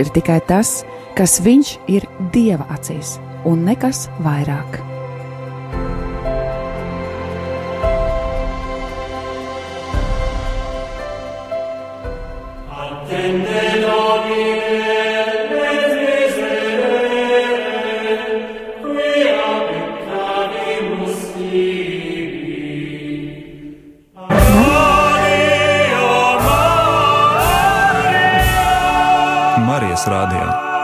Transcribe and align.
ir 0.00 0.10
tikai 0.16 0.40
tas, 0.48 0.80
kas 1.16 1.38
viņš 1.44 1.76
ir 1.92 2.08
Dieva 2.32 2.66
acīs, 2.72 3.16
un 3.44 3.64
nekas 3.68 4.06
vairāk. 4.24 4.95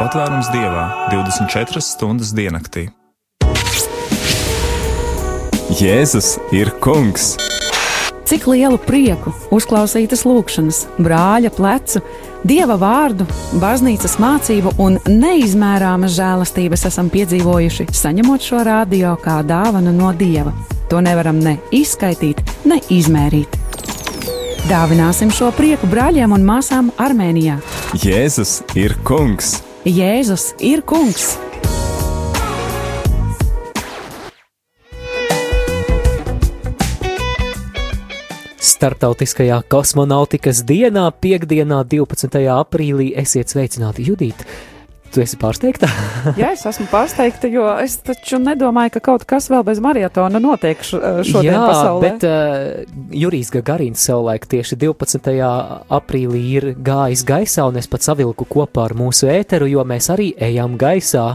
Patvērums 0.02 0.48
dievā 0.50 0.86
24 1.12 1.78
stundas 1.84 2.32
diennaktī. 2.34 2.88
Jēzus 5.78 6.34
ir 6.50 6.72
kungs! 6.82 7.36
Cik 8.26 8.48
lielu 8.50 8.80
prieku, 8.82 9.30
uzklausītas 9.54 10.24
lūkšanas, 10.26 10.82
brāļa 10.98 11.52
plecu, 11.54 12.02
dieva 12.48 12.78
vārdu, 12.80 13.28
baznīcas 13.62 14.18
mācību 14.22 14.74
un 14.82 14.98
neizmērāmas 15.06 16.16
žēlastības 16.18 16.86
esam 16.90 17.12
piedzīvojuši, 17.12 17.90
saņemot 17.94 18.50
šo 18.50 18.66
radio 18.66 19.14
kā 19.22 19.38
dāvanu 19.46 19.94
no 19.94 20.10
dieva. 20.16 20.54
To 20.90 21.02
nevaram 21.04 21.38
ne 21.44 21.58
izskaidrot, 21.70 22.42
ne 22.66 22.82
izmērīt. 22.90 23.60
Dāvināsim 24.66 25.30
šo 25.34 25.52
prieku 25.54 25.86
brāļiem 25.90 26.34
un 26.34 26.48
māsām 26.48 26.94
Armēnijā. 26.98 27.60
Jēzus 28.02 28.62
ir 28.78 28.98
kungs! 29.06 29.60
Jēzus 29.82 30.52
ir 30.62 30.78
kungs! 30.86 31.32
Startautiskajā 38.62 39.58
kosmonautikas 39.66 40.60
dienā, 40.68 41.08
piekdienā, 41.18 41.80
12. 41.90 42.44
aprīlī, 42.54 43.08
esiet 43.18 43.50
sveicināti 43.50 44.06
Judīt. 44.06 44.46
Tu 45.12 45.20
esi 45.20 45.36
pārsteigta? 45.36 45.88
Jā, 46.40 46.54
es 46.54 46.62
esmu 46.64 46.86
pārsteigta, 46.88 47.48
jo 47.52 47.66
es 47.82 47.98
taču 48.00 48.38
nedomāju, 48.40 48.94
ka 48.94 49.02
kaut 49.10 49.26
kas 49.28 49.50
vēl 49.52 49.60
bez 49.66 49.82
maratona 49.84 50.40
notiek 50.40 50.80
šodien 50.80 51.50
Jā, 51.50 51.58
pasaulē. 51.68 52.00
bet 52.06 52.24
uh, 52.24 53.10
Jurijs 53.12 53.50
Gagarins 53.52 54.06
savulaik 54.08 54.46
tieši 54.48 54.78
12. 54.80 55.28
aprīlī 55.92 56.42
ir 56.54 56.68
gājis 56.80 57.26
gaisā, 57.28 57.68
un 57.68 57.76
es 57.82 57.90
pat 57.92 58.08
savilku 58.08 58.48
kopā 58.48 58.86
ar 58.88 58.96
mūsu 58.96 59.28
ēteru, 59.28 59.68
jo 59.68 59.84
mēs 59.84 60.08
arī 60.16 60.30
ejam 60.48 60.78
gaisā. 60.80 61.26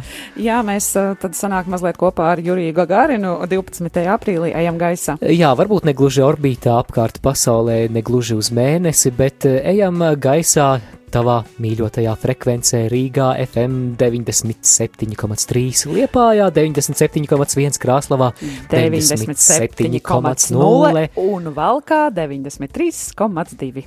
Jā, 0.42 0.64
mēs 0.66 0.90
uh, 0.98 1.14
tad 1.22 1.38
sanāk 1.38 1.70
mazliet 1.70 2.02
kopā 2.02 2.32
ar 2.34 2.42
Juriju 2.42 2.74
Gagarinu 2.82 3.38
12. 3.46 3.94
aprīlī 4.18 4.56
ejam 4.58 4.82
gaisā. 4.82 5.20
Jā, 5.22 5.54
varbūt 5.60 5.86
ne 5.86 5.94
gluži 5.98 6.26
orbītā 6.26 6.80
apkārt 6.82 7.22
pasaulē, 7.22 7.84
ne 7.94 8.02
gluži 8.02 8.42
uz 8.42 8.50
mēnesi, 8.50 9.14
bet 9.14 9.46
uh, 9.46 9.62
ejam 9.62 10.02
gaisā 10.18 10.80
tavā 11.14 11.38
mīļotajā 11.64 12.14
frekvencē 12.20 12.80
Rīgā 12.92 13.28
FM 13.46 13.74
97,3, 14.00 15.86
Liepājā 15.96 16.48
97,1, 16.54 17.80
Krāslavā 17.82 18.30
97,0 18.72 21.08
un 21.24 21.44
Valkā 21.56 22.02
93,2. 22.16 23.84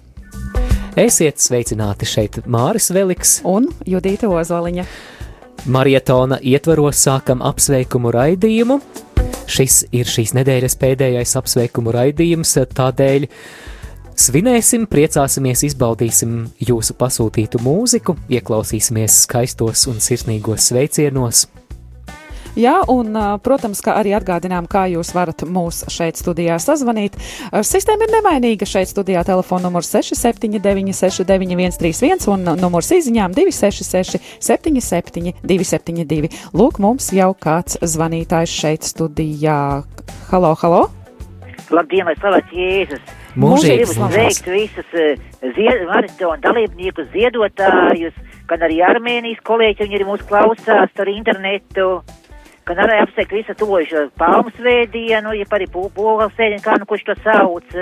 Esiet 0.99 1.39
sveicināti 1.39 2.07
šeit 2.09 2.41
Māris 2.51 2.91
Veliks 2.95 3.41
Un 3.47 3.69
Judīta 3.87 4.27
Ozoliņa. 4.27 4.85
Marietona 5.71 6.39
ietvaros 6.41 6.97
sākam 7.05 7.45
apsveikumu 7.47 8.11
raidījumu. 8.17 8.81
Šis 9.51 9.85
ir 9.95 10.07
šīs 10.09 10.33
nedēļas 10.39 10.77
pēdējais 10.81 11.37
apsveikumu 11.39 11.91
raidījums, 11.95 12.57
tādēļ 12.75 13.27
Svinēsim, 14.21 14.83
priecāsimies, 14.91 15.63
izbaudīsim 15.65 16.33
jūsu 16.61 16.93
pasūtītu 16.99 17.57
mūziku, 17.65 18.19
ieklausīsimies 18.29 19.15
skaistos 19.23 19.87
un 19.89 20.03
sirsnīgos 20.05 20.67
sveicienos. 20.69 21.47
Jā, 22.59 22.75
un, 22.93 23.15
protams, 23.41 23.81
kā 23.81 23.95
arī 23.97 24.13
atgādinām, 24.19 24.67
kā 24.69 24.83
jūs 24.93 25.15
varat 25.17 25.47
mūs 25.49 25.87
šeit 25.95 26.21
studijā 26.21 26.59
sazvanīt. 26.61 27.17
Sistēma 27.65 28.05
ir 28.05 28.13
nemainīga. 28.19 28.69
Šeit 28.69 28.91
studijā 28.91 29.23
telefona 29.25 29.71
numurs 29.71 29.89
679, 29.95 30.93
691, 30.99 31.79
31 31.81 32.29
un 32.35 32.45
numurs 32.61 32.93
izziņām 32.99 33.33
266, 33.39 34.21
77, 34.37 35.33
272. 35.41 36.29
Lūk, 36.53 36.83
mums 36.83 37.09
jau 37.17 37.31
kāds 37.41 37.81
zvanītājs 37.95 38.59
šeit 38.67 38.93
studijā. 38.93 39.63
Halo, 40.29 40.53
halo! 40.61 40.85
Labdien, 41.73 42.05
lai 42.11 42.19
slavēts 42.21 42.53
Jēzus! 42.61 43.20
Mūžīgs 43.41 43.95
Gribu 43.95 44.09
sveikt 44.13 44.49
visus 44.53 44.97
uh, 45.01 45.21
zied, 45.57 45.85
maratona 45.89 46.37
dalībniekus, 46.45 47.07
ziedotājus, 47.15 48.17
gan 48.51 48.65
arī 48.67 48.81
Armēnijas 48.85 49.41
kolēģi, 49.49 49.87
viņi 49.87 49.97
arī 49.97 50.09
mūs 50.09 50.27
klausās 50.29 51.01
ar 51.01 51.11
internetu, 51.13 51.87
gan 52.69 52.83
arī 52.85 52.99
apsveikt 53.07 53.33
visu 53.39 53.57
tojušo 53.63 54.05
palmu 54.21 54.53
svētdienu, 54.59 55.33
ja 55.39 55.49
arī 55.57 55.71
pogas 55.73 56.37
sēdienu, 56.37 56.61
kā 56.67 56.77
nu 56.83 56.91
kurš 56.91 57.07
to 57.09 57.17
sauc, 57.25 57.73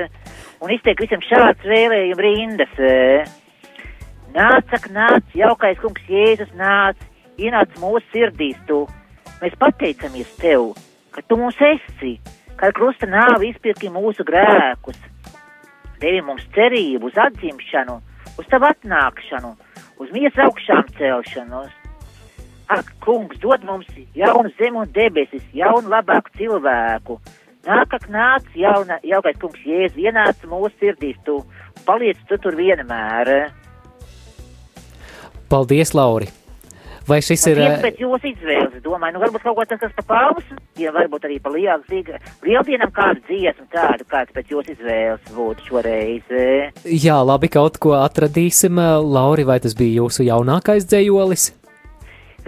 un 0.63 0.77
izteikt 0.77 1.03
visam 1.03 1.27
šāds 1.27 1.67
vēlējumu 1.67 2.27
rindas. 2.29 2.79
Nāc, 4.39 4.71
ak, 4.79 4.89
nāc, 4.95 5.27
jaukais 5.35 5.83
kungs 5.83 6.07
Jēzus 6.07 6.55
nāc, 6.55 7.03
ienāc 7.41 7.75
mūsu 7.83 8.05
sirdīs 8.15 8.63
tu. 8.71 8.85
Mēs 9.43 9.59
pateicamies 9.59 10.31
tev, 10.39 10.71
ka 11.15 11.25
tu 11.27 11.39
mūs 11.41 11.59
esi, 11.75 12.19
ka 12.61 12.71
krusta 12.77 13.11
nāvi 13.11 13.55
izpirki 13.57 13.91
mūsu 13.91 14.27
grēkus 14.29 14.99
devi 16.03 16.23
mums 16.25 16.47
cerību 16.57 17.11
uz 17.11 17.19
atzimšanu, 17.19 17.99
uz 18.39 18.49
tavu 18.51 18.69
atnākšanu, 18.71 19.53
uz 20.03 20.15
miesas 20.15 20.47
augšām 20.47 20.89
celšanos. 20.99 21.75
Ak, 22.69 22.91
kungs, 23.01 23.39
dod 23.41 23.65
mums 23.65 23.89
jaunu 24.17 24.53
zemi 24.59 24.83
un 24.83 24.91
debesis, 24.93 25.45
jaunu 25.57 25.89
labāku 25.89 26.35
cilvēku. 26.37 27.17
Nāk, 27.69 27.95
ak, 27.97 28.09
nāc, 28.13 28.51
jauna, 28.57 28.99
jaukais 29.05 29.39
kungs, 29.41 29.63
jēzus, 29.65 29.97
ienāc 30.01 30.45
mūsu 30.49 30.75
sirdīs, 30.81 31.17
tu 31.25 31.41
paliec 31.89 32.21
tu 32.29 32.37
tur 32.43 32.57
vienmēr. 32.59 33.49
Paldies, 35.49 35.95
Lauri! 35.97 36.29
Vai 37.09 37.21
šis 37.25 37.47
ir? 37.49 37.59
Tieši 37.63 37.85
pēc 37.87 38.01
jūsu 38.03 38.29
izvēles, 38.35 38.75
es 38.77 38.85
domāju, 38.85 39.17
nu 39.17 39.23
varbūt 39.23 39.45
kaut 39.47 39.57
ko 39.57 39.65
tas, 39.69 39.81
kas 39.81 39.95
pa 39.97 40.05
palmas, 40.11 40.49
ja 40.77 40.93
varbūt 40.93 41.25
arī 41.25 41.39
pa 41.41 41.53
lieldienam, 41.55 42.27
lieldienam 42.45 42.93
kādu 42.93 43.23
dziesmu 43.31 43.65
tādu, 43.73 44.05
kāds 44.11 44.35
pēc 44.37 44.53
jūsu 44.53 44.75
izvēles 44.75 45.31
būtu 45.33 45.71
šoreiz. 45.71 46.35
Jā, 46.85 47.17
labi, 47.25 47.49
kaut 47.53 47.81
ko 47.81 47.97
atradīsim. 47.97 48.77
Lauri, 49.09 49.47
vai 49.49 49.57
tas 49.65 49.77
bija 49.79 50.03
jūsu 50.03 50.29
jaunākais 50.29 50.85
dzējolis? 50.91 51.49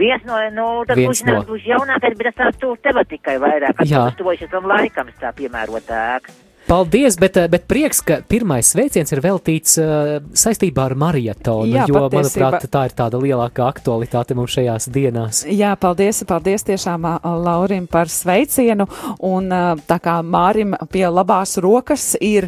Viens 0.00 0.22
no, 0.28 0.36
nu, 0.54 0.68
tas 0.88 0.96
būs 0.96 1.24
no. 1.28 1.40
no. 1.44 1.56
jaunākais, 1.64 2.14
bet 2.20 2.30
tas 2.30 2.38
tāds 2.44 2.60
tuvu 2.60 2.76
tematikai 2.84 3.40
vairāk, 3.40 3.80
tas 3.80 4.20
tuvojušies 4.20 4.52
tam 4.52 4.68
laikam, 4.70 5.10
tā 5.20 5.32
piemērotāks. 5.36 6.49
Paldies, 6.70 7.16
bet, 7.18 7.36
eh, 7.36 7.48
bet 7.50 7.64
prieks, 7.66 7.98
ka 7.98 8.20
pirmais 8.30 8.68
sveiciens 8.70 9.10
ir 9.10 9.18
veltīts 9.24 9.72
uh, 9.82 10.20
saistībā 10.38 10.84
ar 10.86 10.92
maratonu, 10.94 11.66
Jā, 11.66 11.88
jo, 11.90 11.98
patiesībā- 12.04 12.46
manuprāt, 12.46 12.66
tā 12.70 12.84
ir 12.86 12.92
tāda 12.94 13.18
lielākā 13.18 13.64
aktualitāte 13.66 14.36
mums 14.38 14.54
šajās 14.54 14.86
dienās. 14.94 15.40
Jā, 15.50 15.72
paldies, 15.74 16.22
paldies 16.30 16.62
tiešām 16.62 17.08
Laurim 17.42 17.88
par 17.90 18.06
sveicienu. 18.06 18.86
Un 19.18 19.50
tā 19.50 19.96
kā 19.98 20.22
Mārim 20.22 20.76
pie 20.92 21.02
labās 21.10 21.56
rokas 21.58 22.14
ir 22.20 22.46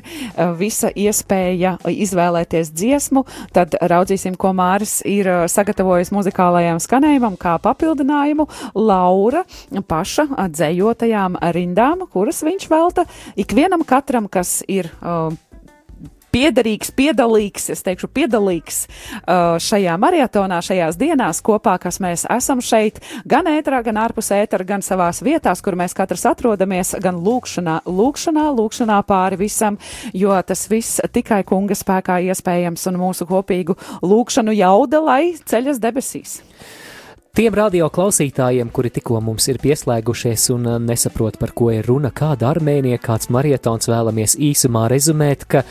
visa 0.54 0.92
iespēja 0.94 1.80
izvēlēties 1.82 2.70
dziesmu, 2.70 3.24
tad 3.52 3.74
raudzīsim, 3.74 4.36
ko 4.38 4.52
Māris 4.54 5.00
ir 5.02 5.26
sagatavojis 5.50 6.12
muzikālajam 6.14 6.78
skanējumam 6.78 7.34
kā 7.36 7.56
papildinājumu 7.58 8.46
Laura 8.78 9.42
paša 9.82 10.28
dzējotajām 10.46 11.40
rindām, 11.58 12.06
kuras 12.06 12.44
viņš 12.46 12.70
velta 12.70 13.08
ikvienam 13.34 13.82
katram, 13.82 14.11
kas 14.32 14.60
ir. 14.68 14.90
Uh, 15.00 15.32
piederīgs, 16.32 16.92
piedalīgs, 16.96 17.68
es 17.74 17.82
teikšu, 17.84 18.08
piedalīgs 18.14 18.78
uh, 18.86 19.58
šajā 19.62 19.96
maratonā, 20.00 20.62
šajās 20.64 20.98
dienās 21.00 21.42
kopā, 21.44 21.76
kas 21.82 22.00
mēs 22.02 22.24
esam 22.32 22.62
šeit, 22.64 23.02
gan 23.28 23.48
ēterā, 23.50 23.82
gan 23.84 24.00
ārpus 24.02 24.32
ētera, 24.34 24.66
gan 24.66 24.84
savās 24.84 25.22
vietās, 25.24 25.62
kur 25.64 25.76
mēs 25.78 25.96
katrs 25.96 26.24
atrodamies, 26.30 26.94
gan 27.04 27.20
lūkšanā, 27.24 27.82
lūkšanā, 27.84 28.46
lūkšanā 28.56 29.00
pāri 29.08 29.42
visam, 29.44 29.76
jo 30.16 30.32
tas 30.46 30.64
viss 30.72 31.02
tikai 31.12 31.42
kunga 31.48 31.76
spēkā 31.76 32.22
iespējams 32.32 32.88
un 32.90 33.00
mūsu 33.02 33.28
kopīgu 33.28 33.76
lūkšanu 34.00 34.56
jauda, 34.56 35.04
lai 35.04 35.22
ceļas 35.36 35.82
debesīs. 35.82 36.40
Tiem 37.32 37.54
radio 37.56 37.86
klausītājiem, 37.88 38.68
kuri 38.76 38.90
tikko 38.92 39.16
mums 39.24 39.46
ir 39.48 39.56
pieslēgušies 39.62 40.42
un 40.52 40.66
uh, 40.68 40.74
nesaprot, 40.76 41.38
par 41.40 41.54
ko 41.56 41.70
ir 41.72 41.86
runa, 41.88 42.10
kāda 42.12 42.50
armēnija, 42.50 42.98
kāds 43.00 43.30
marietons 43.32 43.88
vēlamies 43.88 44.34
īsumā 44.36 44.82
rezumēt, 44.92 45.46
ka 45.48 45.62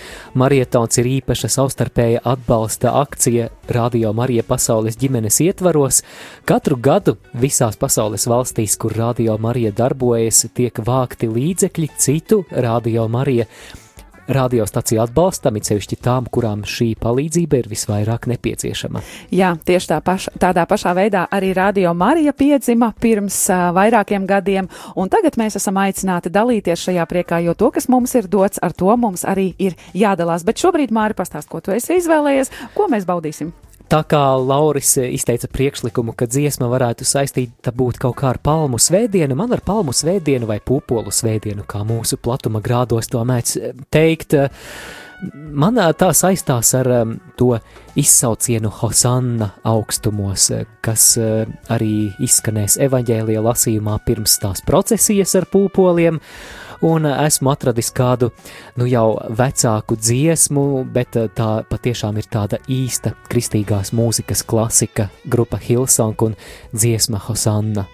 marietons 0.41 0.97
ir 0.97 1.11
īpaša 1.11 1.51
savstarpēja 1.53 2.23
atbalsta 2.31 2.95
akcija 3.03 3.51
Radio 3.77 4.09
Marija 4.17 4.41
pasaules 4.47 4.97
ģimenes 4.97 5.37
ietvaros. 5.45 6.01
Katru 6.49 6.79
gadu 6.81 7.19
visās 7.37 7.77
pasaules 7.77 8.25
valstīs, 8.25 8.73
kur 8.81 8.97
Radio 8.97 9.37
Marija 9.37 9.69
darbojas, 9.83 10.47
tiek 10.57 10.81
vākti 10.81 11.29
līdzekļi 11.29 11.91
citu 12.01 12.41
Radio 12.57 13.05
Marija 13.05 13.45
radiostaciju 14.35 15.01
atbalstam, 15.03 15.57
it 15.59 15.69
sevišķi 15.69 15.97
tām, 16.03 16.27
kurām 16.31 16.63
šī 16.67 16.91
palīdzība 17.01 17.61
ir 17.61 17.69
visvairāk 17.71 18.27
nepieciešama. 18.31 19.01
Jā, 19.35 19.53
tieši 19.65 19.91
tā 19.93 20.01
paša, 20.05 20.35
tādā 20.41 20.65
pašā 20.69 20.93
veidā 20.97 21.25
arī 21.31 21.53
Radio 21.57 21.93
Marija 21.97 22.33
piedzima 22.37 22.91
pirms 23.01 23.37
uh, 23.49 23.69
vairākiem 23.75 24.27
gadiem, 24.29 24.69
un 24.95 25.11
tagad 25.11 25.39
mēs 25.41 25.59
esam 25.59 25.79
aicināti 25.81 26.31
dalīties 26.33 26.87
šajā 26.87 27.07
priekā, 27.09 27.41
jo 27.45 27.57
to, 27.57 27.71
kas 27.75 27.89
mums 27.91 28.15
ir 28.19 28.29
dots, 28.31 28.61
ar 28.61 28.75
to 28.75 28.93
mums 28.97 29.25
arī 29.27 29.51
ir 29.59 29.77
jādalās. 29.93 30.45
Bet 30.47 30.61
šobrīd, 30.61 30.93
Māri, 30.95 31.17
pastāst, 31.17 31.49
ko 31.51 31.61
tu 31.63 31.75
esi 31.75 31.99
izvēlējies, 32.01 32.53
ko 32.77 32.91
mēs 32.91 33.07
baudīsim. 33.09 33.53
Tā 33.91 34.05
kā 34.07 34.21
Lauris 34.39 34.93
izteica 35.03 35.49
priekšlikumu, 35.51 36.13
ka 36.15 36.23
dziesma 36.23 36.69
varētu 36.71 37.03
saistīta 37.03 37.73
būt 37.75 37.97
kaut 37.99 38.15
kā 38.21 38.29
ar 38.29 38.37
palmu 38.39 38.79
svētdienu, 38.79 39.35
man 39.35 39.51
ar 39.51 39.59
palmu 39.67 39.91
svētdienu 39.91 40.47
vai 40.47 40.61
pupolu 40.63 41.11
svētdienu, 41.11 41.65
kā 41.67 41.81
mūsu 41.83 42.15
platuma 42.23 42.61
grādos 42.63 43.11
to 43.11 43.19
mēdz 43.27 43.57
teikt, 43.91 44.37
man 45.51 45.81
tā 45.99 46.13
saistās 46.15 46.71
ar 46.79 46.87
to 47.35 47.49
izsaucienu 47.99 48.71
Hosanna 48.79 49.51
augstumos, 49.67 50.47
kas 50.79 51.11
arī 51.67 51.93
izskanēs 52.23 52.79
evaņģēlija 52.87 53.43
lasījumā 53.43 53.99
pirms 54.07 54.39
tās 54.39 54.63
procesijas 54.71 55.35
ar 55.35 55.51
pūpoliem, 55.51 56.23
un 56.81 57.05
esmu 57.05 57.51
atradis 57.53 57.91
kādu, 57.95 58.31
nu 58.79 58.87
jau 58.89 59.15
vecāku 59.37 59.97
dziesmu, 59.99 60.65
bet 60.93 61.17
eh, 61.19 61.29
tā 61.35 61.49
patiešām 61.69 62.19
ir 62.21 62.29
tāda 62.31 62.61
īsta 62.71 63.13
kristīgās 63.31 63.93
mūzikas 63.97 64.45
klasika 64.47 65.09
grupa 65.25 65.61
Hilsong 65.61 66.27
un 66.27 66.37
dziesma 66.73 67.21
Hosanna. 67.27 67.87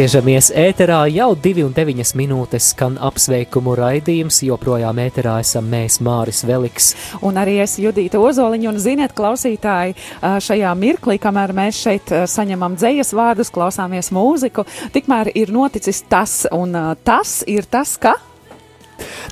Atgriežamies 0.00 0.46
ēterā 0.56 1.02
jau 1.12 1.34
2,9 1.36 2.14
minūtes, 2.16 2.70
skan 2.72 2.94
apsveikumu 3.04 3.74
raidījums. 3.76 4.38
Joprojām 4.46 4.96
ēterā 5.02 5.34
esam 5.42 5.68
mēs, 5.68 5.98
Māris 6.00 6.40
Veliks. 6.48 6.86
Un 7.20 7.36
arī 7.36 7.58
es 7.60 7.74
Judīta 7.76 8.16
Ozoliņa, 8.16 8.70
un 8.70 8.78
ziniet, 8.80 9.12
klausītāji, 9.12 9.98
šajā 10.46 10.72
mirklī, 10.80 11.18
kamēr 11.20 11.52
mēs 11.52 11.82
šeit 11.84 12.14
saņemam 12.32 12.80
dzējas 12.80 13.12
vārdus, 13.12 13.52
klausāmies 13.52 14.08
mūziku, 14.16 14.64
tikmēr 14.96 15.34
ir 15.36 15.52
noticis 15.52 16.00
tas, 16.08 16.46
un 16.48 16.72
tas 17.04 17.42
ir 17.44 17.68
tas, 17.68 17.98
ka 18.00 18.16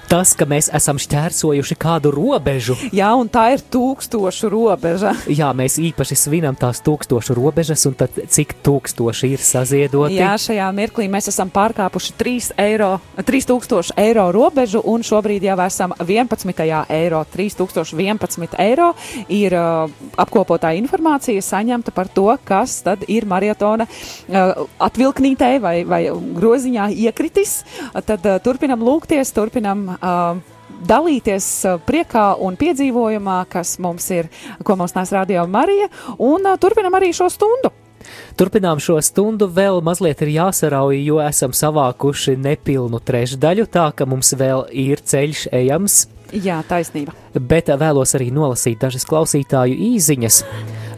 tas, 0.08 0.32
ka 0.36 0.46
mēs 0.48 0.70
esam 0.74 0.98
šķērsojuši 1.00 1.76
kādu 1.78 2.10
robežu. 2.14 2.76
Jā, 2.94 3.10
un 3.18 3.28
tā 3.30 3.44
ir 3.54 3.62
tūkstošu 3.72 4.48
robeža. 4.52 5.12
Jā, 5.28 5.50
mēs 5.56 5.76
īpaši 5.82 6.16
svinam 6.16 6.56
tās 6.58 6.80
tūkstošu 6.84 7.36
robežas, 7.36 7.84
un 7.88 7.96
tad 7.98 8.16
cik 8.16 8.56
tūkstoši 8.64 9.32
ir 9.36 9.44
saziedoti? 9.44 10.16
Jā, 10.16 10.32
šajā 10.40 10.68
mirklī 10.76 11.08
mēs 11.12 11.28
esam 11.32 11.52
pārkāpuši 11.52 12.16
3 12.20 12.48
eiro, 12.64 12.90
3000 13.20 13.92
eiro 14.00 14.28
robežu, 14.34 14.80
un 14.88 15.04
šobrīd 15.04 15.44
jau 15.44 15.58
esam 15.66 15.94
11. 16.00 16.64
eiro. 16.96 17.22
3011 17.28 18.56
eiro 18.64 18.88
ir 19.28 19.54
uh, 19.58 19.92
apkopotā 20.18 20.72
informācija 20.78 21.42
saņemta 21.44 21.92
par 21.94 22.08
to, 22.08 22.30
kas 22.48 22.78
tad 22.86 23.04
ir 23.10 23.28
maratona 23.28 23.84
uh, 23.84 24.64
atvilknītē 24.88 25.52
vai, 25.62 25.76
vai 25.88 26.02
groziņā 26.08 26.88
iekritis. 27.04 27.58
Tad 28.08 28.24
uh, 28.24 28.40
turpinam 28.42 28.82
lūgties, 28.84 29.34
turpinam 29.36 29.97
uh, 30.00 30.38
dalīties 30.88 31.48
priekā 31.88 32.30
un 32.44 32.56
piedzīvojumā, 32.60 33.40
kas 33.50 33.76
mums 33.82 34.08
ir, 34.14 34.30
ko 34.64 34.78
mums 34.78 34.96
nes 34.98 35.12
Radio 35.14 35.46
Marija, 35.50 35.90
un 36.18 36.46
uh, 36.46 36.58
turpinam 36.60 36.96
arī 36.98 37.12
šo 37.16 37.30
stundu. 37.32 37.72
Turpinām 38.38 38.78
šo 38.80 38.98
stundu, 39.02 39.48
vēl 39.50 39.80
mazliet 39.84 40.22
ir 40.24 40.30
jāsarauj, 40.36 41.00
jo 41.02 41.18
esam 41.22 41.54
savākuši 41.56 42.36
nepilnu 42.40 43.00
trešdaļu, 43.04 43.66
tā 43.72 43.88
ka 43.96 44.06
mums 44.08 44.32
vēl 44.38 44.68
ir 44.70 45.02
ceļš 45.02 45.48
ejams. 45.58 46.04
Jā, 46.32 46.60
taisnība. 46.68 47.14
Bet 47.34 47.70
vēlos 47.80 48.12
arī 48.18 48.28
nolasīt 48.34 48.82
dažas 48.82 49.06
klausītāju 49.08 49.76
īziņas. 49.94 50.42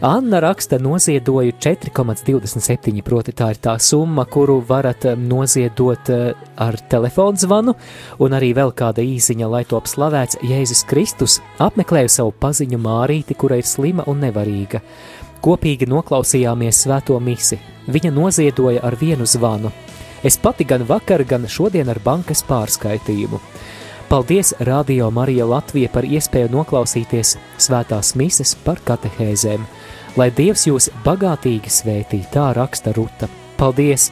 Anna 0.01 0.39
raksta, 0.39 0.79
noziedoju 0.81 1.51
4,27, 1.61 3.03
proti 3.05 3.35
tā 3.37 3.51
ir 3.53 3.59
tā 3.61 3.75
summa, 3.77 4.23
kuru 4.25 4.55
varat 4.65 5.05
um, 5.11 5.27
noziedot 5.29 6.09
uh, 6.09 6.31
ar 6.57 6.77
telefonu 6.89 7.37
zvanu, 7.37 7.75
un 8.17 8.33
arī 8.33 8.49
vēl 8.57 8.73
kāda 8.73 9.05
īsiņa, 9.05 9.49
lai 9.53 9.61
top 9.69 9.85
slavēts 9.85 10.39
Jēzus 10.41 10.81
Kristus. 10.89 11.37
Apmeklēju 11.61 12.09
savu 12.09 12.33
paziņu 12.33 12.79
Mārīti, 12.81 13.37
kura 13.37 13.59
ir 13.61 13.69
slima 13.69 14.07
un 14.09 14.25
nevarīga. 14.25 14.81
Kopīgi 15.45 15.85
noklausījāmies 15.93 16.81
svēto 16.87 17.19
misi. 17.21 17.61
Viņa 17.85 18.09
noziedoja 18.17 18.81
ar 18.81 18.97
vienu 18.97 19.29
zvanu. 19.29 19.69
Es 20.25 20.39
pati 20.41 20.65
gan 20.65 20.81
vakar, 20.89 21.21
gan 21.29 21.45
šodien 21.45 21.93
ar 21.93 22.01
bankas 22.01 22.41
pārskaitījumu. 22.49 23.37
Paldies 24.11 24.53
Radio 24.59 25.07
Marija 25.11 25.45
Latvija 25.47 25.87
par 25.93 26.03
iespēju 26.03 26.49
noklausīties 26.51 27.37
svētās 27.63 28.11
mises 28.19 28.51
par 28.65 28.81
katehēzēm 28.83 29.63
lai 30.19 30.31
Dievs 30.35 30.65
jūs 30.67 30.89
bagātīgi 31.05 31.71
svētī, 31.71 32.25
tā 32.31 32.51
raksta 32.57 32.93
Ruta. 32.95 33.29
Paldies! 33.61 34.07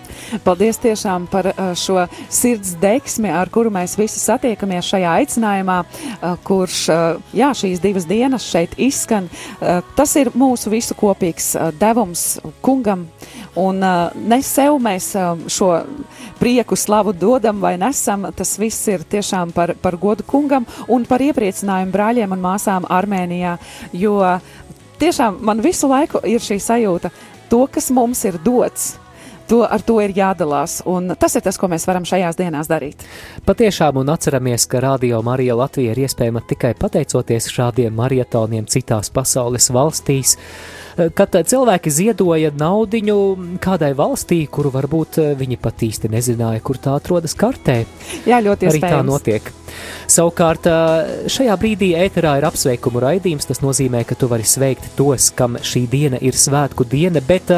Paldies 0.45 0.77
tiešām 0.77 1.23
par 1.31 1.47
uh, 1.49 1.71
šo 1.73 2.03
sirds 2.29 2.75
deksmi, 2.77 3.31
ar 3.33 3.49
kuru 3.49 3.71
mēs 3.73 3.95
visi 3.97 4.21
satiekamies 4.21 4.85
šajā 4.91 5.15
aicinājumā, 5.23 5.77
uh, 5.81 6.35
kurš, 6.45 6.83
uh, 6.93 7.31
jā, 7.33 7.49
šīs 7.57 7.81
divas 7.81 8.05
dienas 8.05 8.45
šeit 8.45 8.77
izskan. 8.77 9.25
Tas 9.97 10.13
ir 10.21 10.29
mūsu 10.37 10.69
visu 10.69 10.93
kopīgs 10.97 11.55
devums 11.81 12.37
kungam, 12.61 13.07
un 13.59 13.79
ne 13.79 14.39
sev 14.45 14.77
mēs 14.83 15.11
šo 15.51 15.69
prieku 16.39 16.77
slavu 16.79 17.13
dodam 17.13 17.59
vai 17.61 17.75
nesam, 17.77 18.29
tas 18.35 18.55
viss 18.59 18.87
ir 18.91 19.03
tiešām 19.03 19.51
par, 19.55 19.75
par 19.81 19.97
godu 19.99 20.23
kungam 20.27 20.67
un 20.87 21.05
par 21.09 21.23
iepriecinājumu 21.23 21.93
brāļiem 21.93 22.35
un 22.35 22.43
māsām 22.43 22.87
Armēnijā, 22.89 23.57
jo 23.93 24.15
tiešām 24.99 25.41
man 25.43 25.63
visu 25.63 25.89
laiku 25.91 26.23
ir 26.27 26.43
šī 26.43 26.59
sajūta, 26.63 27.11
to, 27.51 27.65
kas 27.71 27.91
mums 27.91 28.23
ir 28.29 28.39
dots. 28.45 28.93
To, 29.49 29.63
ar 29.65 29.81
to 29.81 29.95
ir 30.03 30.13
jādalās, 30.13 30.79
un 30.85 31.15
tas 31.17 31.33
ir 31.33 31.41
tas, 31.41 31.57
ko 31.57 31.65
mēs 31.71 31.87
varam 31.89 32.05
šajās 32.05 32.37
dienās 32.37 32.69
darīt. 32.69 33.01
Patiešām, 33.47 33.97
un 33.97 34.11
atceramies, 34.13 34.67
ka 34.69 34.81
Radio 34.83 35.23
Marija 35.25 35.55
Latvija 35.57 35.95
ir 35.95 36.03
iespējama 36.05 36.43
tikai 36.45 36.75
pateicoties 36.77 37.49
šādiem 37.49 37.97
maratoniem 37.97 38.69
citās 38.69 39.09
pasaules 39.09 39.71
valstīs. 39.73 40.35
Kad 41.17 41.33
cilvēki 41.49 41.93
ziedoja 41.95 42.51
naudiņu 42.59 43.17
kādai 43.63 43.95
valstī, 43.97 44.43
kuru 44.51 44.69
varbūt 44.75 45.21
viņi 45.39 45.57
pat 45.63 45.81
īsti 45.87 46.11
nezināja, 46.13 46.61
kur 46.61 46.77
tā 46.77 46.93
atrodas 46.99 47.33
kartē. 47.39 47.81
Jā, 48.29 48.43
ļoti 48.45 48.69
iespējams. 48.69 48.85
Arī 48.85 48.99
tā 48.99 49.01
notiek. 49.07 49.53
Savukārt 50.09 50.65
šajā 51.29 51.55
brīdī 51.61 51.91
ēterā 51.99 52.38
ir 52.39 52.47
apsveikumu 52.49 53.01
raidījums. 53.03 53.49
Tas 53.49 53.61
nozīmē, 53.63 54.03
ka 54.07 54.17
tu 54.19 54.29
vari 54.31 54.47
sveikt 54.47 54.89
tos, 54.97 55.29
kam 55.35 55.57
šī 55.61 55.85
diena 55.89 56.21
ir 56.21 56.38
svētku 56.38 56.88
diena, 56.89 57.21
bet 57.25 57.51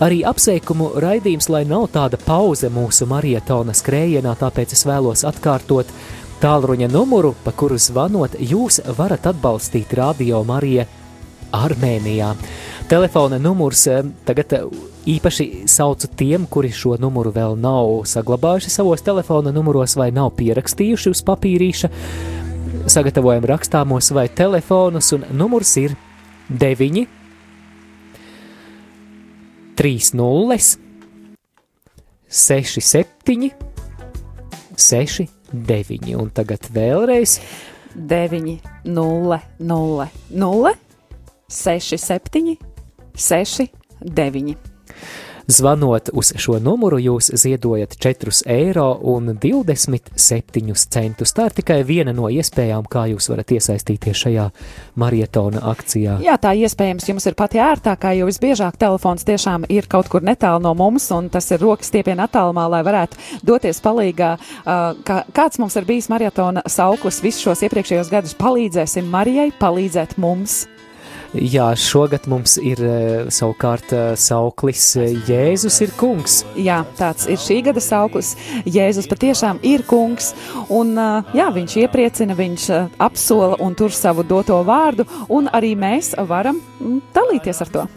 arī 0.00 0.22
apsveikumu 0.28 0.94
raidījums, 1.02 1.50
lai 1.52 1.64
nav 1.68 1.90
tāda 1.94 2.20
pauze 2.20 2.70
mūsu 2.72 3.08
marietona 3.10 3.74
skrējienā, 3.76 4.36
tāpēc 4.40 4.72
es 4.76 4.86
vēlos 4.88 5.26
atkārtot 5.28 5.90
tālruņa 6.40 6.88
numuru, 6.88 7.34
pa 7.44 7.52
kuru 7.52 7.76
zvanot, 7.76 8.38
jūs 8.40 8.80
varat 8.96 9.28
atbalstīt 9.28 9.92
Radio 9.98 10.40
Mariju 10.48 10.86
Armēnijā. 11.52 12.32
Telefona 12.88 13.36
numurs 13.38 13.84
tagad 14.24 14.56
īpaši 15.08 15.46
saucu 15.70 16.08
tiem, 16.16 16.46
kuri 16.50 16.70
šo 16.74 16.96
numuru 17.00 17.32
vēl 17.32 17.56
nav 17.60 18.02
saglabājuši 18.08 18.72
savos 18.72 19.04
telefona 19.04 19.52
numuros 19.54 19.96
vai 19.96 20.10
nav 20.12 20.32
pierakstījuši 20.38 21.12
uz 21.14 21.22
papīrīša. 21.26 21.90
Sagatavojam 22.90 23.46
rakstāmos 23.48 24.10
vai 24.16 24.28
telefonus, 24.28 25.12
un 25.16 25.24
numurs 25.36 25.72
ir 25.80 25.96
9, 26.50 27.06
3, 29.80 30.12
0, 30.14 30.58
6, 32.28 32.80
7, 32.80 33.50
6, 34.76 35.28
9. 35.52 36.14
Un 36.20 36.32
tagad 36.34 36.68
vēlreiz 36.74 37.38
9, 37.94 38.58
0, 38.84 39.40
0, 39.58 40.08
0, 40.30 40.74
6, 41.48 41.96
7, 41.98 42.58
6, 43.16 43.70
9. 44.00 44.69
Zvanot 45.50 46.12
uz 46.14 46.30
šo 46.38 46.60
numuru, 46.62 46.98
jūs 47.02 47.32
ziedojat 47.34 47.96
4,27 47.98 48.46
eiro. 48.54 49.00
Tā 51.34 51.46
ir 51.48 51.56
tikai 51.56 51.78
viena 51.86 52.12
no 52.14 52.28
iespējām, 52.30 52.86
kā 52.86 53.08
jūs 53.10 53.26
varat 53.32 53.50
iesaistīties 53.56 54.20
šajā 54.22 54.46
marietona 55.00 55.64
akcijā. 55.72 56.20
Jā, 56.22 56.36
tā 56.38 56.54
iespējams 56.54 57.08
jums 57.10 57.26
ir 57.26 57.34
pati 57.38 57.58
ērtākā, 57.62 58.14
jo 58.20 58.30
visbiežāk 58.30 58.78
telefons 58.78 59.26
tiešām 59.26 59.66
ir 59.72 59.90
kaut 59.90 60.08
kur 60.12 60.22
netālu 60.22 60.62
no 60.68 60.74
mums, 60.78 61.10
un 61.16 61.26
tas 61.34 61.50
ir 61.50 61.62
rokas 61.64 61.90
stiepiena 61.90 62.30
attālumā, 62.30 62.68
lai 62.70 62.82
varētu 62.86 63.42
doties 63.42 63.82
palīgā. 63.82 64.36
Kā, 64.64 65.22
kāds 65.34 65.58
mums 65.58 65.74
ir 65.80 65.84
bijis 65.88 66.10
marietona 66.12 66.62
sauklis 66.70 67.22
visus 67.26 67.42
šos 67.48 67.66
iepriekšējos 67.66 68.12
gadus? 68.12 68.38
Palīdzēsim 68.38 69.10
Marijai, 69.10 69.50
palīdzēt 69.58 70.14
mums! 70.22 70.68
Jā, 71.30 71.68
šogad 71.78 72.24
mums 72.26 72.56
ir 72.58 72.80
eh, 72.82 73.28
savukārt 73.30 73.92
eh, 73.94 74.06
sauklis 74.18 74.82
eh, 74.98 75.12
Jēzus 75.28 75.76
ir 75.84 75.92
kungs. 75.94 76.40
Jā, 76.58 76.80
tāds 76.98 77.28
ir 77.30 77.38
šī 77.38 77.60
gada 77.68 77.82
sauklis. 77.84 78.32
Jēzus 78.66 79.06
patiešām 79.06 79.60
ir 79.62 79.84
kungs, 79.86 80.32
un 80.74 80.96
jā, 81.36 81.46
viņš 81.54 81.76
iepriecina, 81.84 82.34
viņš 82.34 82.66
apsola 82.98 83.60
un 83.62 83.78
tur 83.78 83.94
savu 83.94 84.26
doto 84.26 84.58
vārdu, 84.66 85.06
un 85.30 85.46
arī 85.54 85.76
mēs 85.78 86.16
varam 86.26 86.58
dalīties 87.14 87.62
ar 87.62 87.74
to. 87.76 87.88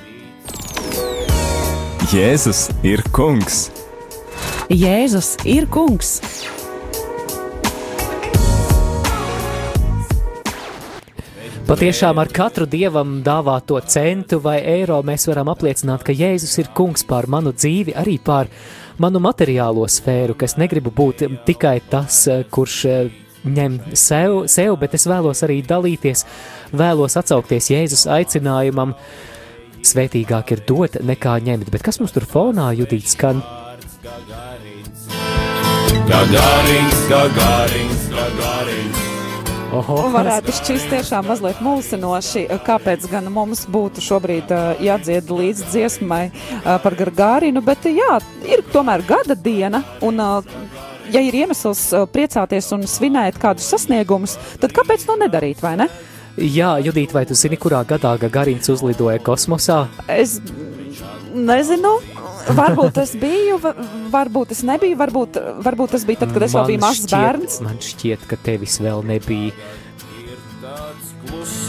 Jēzus 2.14 2.68
ir 2.86 3.02
kungs! 3.16 3.72
Jēzus 4.70 5.40
ir 5.50 5.66
kungs! 5.74 6.20
Patiešām 11.64 12.18
ar 12.20 12.28
katru 12.28 12.66
dievam 12.68 13.22
dāvāto 13.24 13.78
centu 13.88 14.42
vai 14.44 14.58
eiro 14.68 14.98
mēs 15.08 15.24
varam 15.30 15.48
apliecināt, 15.54 16.02
ka 16.04 16.12
Jēzus 16.12 16.58
ir 16.60 16.68
kungs 16.76 17.06
pār 17.08 17.24
manu 17.32 17.54
dzīvi, 17.56 17.94
arī 17.96 18.18
pār 18.20 18.50
manu 19.00 19.22
materiālo 19.24 19.86
sfēru, 19.88 20.36
kas 20.36 20.58
negribu 20.60 20.92
būt 20.92 21.24
tikai 21.48 21.78
tas, 21.90 22.18
kurš 22.52 22.76
eh, 22.92 23.14
ņem 23.48 23.80
sev, 23.96 24.42
sev, 24.52 24.76
bet 24.82 24.98
es 25.00 25.08
vēlos 25.08 25.46
arī 25.48 25.62
dalīties, 25.64 26.26
vēlos 26.76 27.16
atsaukties 27.24 27.72
Jēzus 27.72 28.10
aicinājumam. 28.12 28.98
Svētīgāk 29.88 30.52
ir 30.58 30.66
dot 30.68 31.00
nekā 31.00 31.38
ņemt, 31.48 31.72
bet 31.72 31.88
kas 31.88 32.02
mums 32.04 32.12
tur 32.16 32.28
fonā 32.28 32.74
judīt 32.76 33.08
skan? 33.16 33.40
Gagarins, 36.12 37.08
gagarins, 37.08 38.08
gagarins. 38.12 39.13
Oho. 39.74 39.96
Varētu 40.14 40.54
šķist 40.54 40.92
tiešām 40.92 41.26
mazliet 41.26 41.62
mulsinoši, 41.64 42.46
kāpēc 42.66 43.08
gan 43.10 43.30
mums 43.34 43.64
būtu 43.74 44.04
šobrīd 44.06 44.54
jādzied 44.86 45.32
līdz 45.34 45.64
dziesmai 45.72 46.24
par 46.64 46.98
Gargārinu, 47.00 47.64
bet 47.66 47.88
jā, 47.90 48.20
ir 48.46 48.62
tomēr 48.74 49.02
gada 49.08 49.34
diena 49.34 49.82
un 50.06 50.22
ja 51.14 51.22
ir 51.26 51.40
iemesls 51.44 51.88
priecāties 52.14 52.70
un 52.76 52.86
svinēt 52.90 53.42
kādus 53.42 53.72
sasniegumus, 53.74 54.38
tad 54.62 54.76
kāpēc 54.78 55.08
to 55.10 55.18
nedarīt, 55.20 55.64
vai 55.66 55.76
ne? 55.82 55.90
Jā, 56.38 56.76
Judīt, 56.82 57.12
vai 57.14 57.28
tu 57.30 57.36
zini, 57.38 57.60
kurā 57.62 57.84
gadā 57.86 58.16
Gagarins 58.22 58.70
uzlidoja 58.74 59.20
kosmosā? 59.22 59.84
Es 60.10 60.40
nezinu, 61.34 62.00
varbūt 62.48 62.98
es 63.04 63.16
biju, 63.20 63.58
va- 63.64 63.76
varbūt 64.14 64.52
es 64.56 64.64
nebiju, 64.68 64.98
varbūt, 65.00 65.40
varbūt 65.64 65.96
tas 65.96 66.04
bija 66.06 66.24
tad, 66.26 66.34
kad 66.36 66.44
es 66.48 66.54
vēl 66.54 66.62
Man 66.66 66.72
biju 66.74 66.82
mazs 66.84 67.06
šķiet- 67.06 67.16
bērns. 67.18 67.62
Man 67.66 67.78
šķiet, 67.80 68.28
ka 68.28 68.36
tevis 68.44 68.80
vēl 68.84 69.04
nebija. 69.06 69.52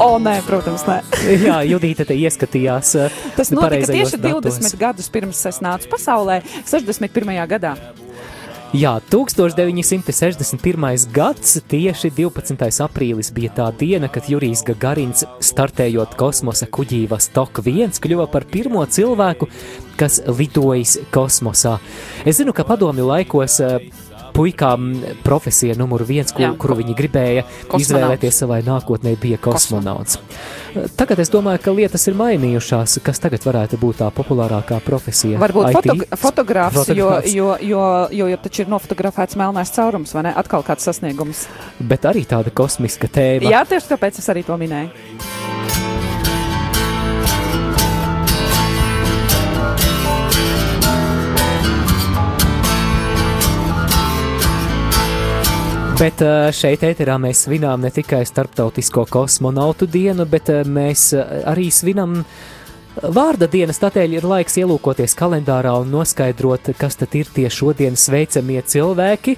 O, 0.02 0.18
nē, 0.18 0.40
protams, 0.46 0.82
nē. 0.88 0.96
Jā, 1.46 1.60
Judīte 1.66 2.04
te 2.08 2.14
ieskatījās. 2.18 2.94
Tas 3.36 3.50
notika 3.54 3.86
tieši 3.92 4.18
datos. 4.18 4.58
20 4.58 4.78
gadus 4.80 5.08
pirms 5.14 5.40
es 5.50 5.60
nācu 5.64 5.88
pasaulē, 5.92 6.40
61. 6.66 7.46
gadā. 7.48 7.76
Jā, 8.74 8.96
1961. 9.06 11.04
gads, 11.14 11.60
tieši 11.70 12.08
12. 12.10 12.80
aprīlis 12.82 13.28
bija 13.30 13.52
tā 13.54 13.68
diena, 13.78 14.08
kad 14.10 14.26
Jurijs 14.26 14.64
Gagarins, 14.66 15.22
startējot 15.38 16.16
kosmosa 16.18 16.66
kuģī 16.66 17.04
Vostok 17.12 17.60
1, 17.62 17.94
kļuva 18.02 18.26
par 18.32 18.42
pirmo 18.50 18.82
cilvēku, 18.82 19.46
kas 19.94 20.18
lidojis 20.26 20.96
kosmosā. 21.14 21.76
Es 22.26 22.40
zinu, 22.40 22.50
ka 22.50 22.66
padomju 22.66 23.06
laikos 23.12 23.60
eh, 23.62 23.86
puikām 24.34 24.90
profesija 25.24 25.76
numur 25.78 26.04
viens, 26.06 26.32
kur, 26.34 26.56
kuru 26.60 26.78
viņi 26.80 26.96
gribēja 26.98 27.44
Kosmonauts. 27.46 27.84
izvēlēties 27.86 28.40
savai 28.42 28.60
nākotnē, 28.66 29.14
bija 29.20 29.38
kosmonauts. 29.42 30.18
Tagad 30.98 31.20
es 31.22 31.30
domāju, 31.30 31.60
ka 31.62 31.74
lietas 31.74 32.06
ir 32.10 32.16
mainījušās. 32.18 32.98
Kas 33.06 33.22
tagad 33.22 33.44
varētu 33.46 33.78
būt 33.78 34.00
tā 34.02 34.08
populārākā 34.14 34.80
profesija? 34.84 35.38
Varbūt 35.42 35.70
IT? 35.70 35.76
foto, 35.76 36.18
fotogrāfs, 36.24 36.80
jo, 36.90 37.10
Fotogrāfs. 37.12 37.34
jo, 37.34 37.50
jo, 37.62 37.84
jo, 38.10 38.28
jo 38.32 38.40
taču 38.42 38.64
ir 38.64 38.72
nofotografēts 38.74 39.38
melnais 39.38 39.70
caurums, 39.74 40.14
vai 40.16 40.26
ne? 40.28 40.34
Atkal 40.34 40.66
kāds 40.66 40.86
sasniegums. 40.88 41.46
Bet 41.78 42.08
arī 42.10 42.24
tāda 42.26 42.50
kosmiska 42.50 43.06
tēma. 43.14 43.50
Jā, 43.54 43.62
tieši 43.70 43.92
tāpēc 43.94 44.18
es 44.18 44.28
arī 44.34 44.42
to 44.46 44.58
minēju. 44.58 44.90
Bet 55.94 56.18
ā, 56.26 56.48
šeit, 56.50 56.82
ēterā, 56.82 57.14
mēs 57.22 57.44
svinām 57.44 57.84
ne 57.84 57.90
tikai 57.94 58.24
Startautisko 58.26 59.04
kosmonautu 59.14 59.86
dienu, 59.86 60.24
bet 60.26 60.48
ā, 60.50 60.64
mēs 60.66 61.12
ā, 61.14 61.22
arī 61.52 61.68
svinam 61.70 62.16
vārda 62.98 63.46
dienas. 63.52 63.78
Tādēļ 63.78 64.16
ir 64.16 64.26
laiks 64.26 64.58
ielūkoties 64.58 65.14
kalendārā 65.14 65.76
un 65.78 65.92
noskaidrot, 65.94 66.72
kas 66.80 66.98
tad 66.98 67.14
ir 67.14 67.30
tie 67.36 67.46
šodienas 67.46 68.08
sveicamie 68.08 68.58
cilvēki. 68.66 69.36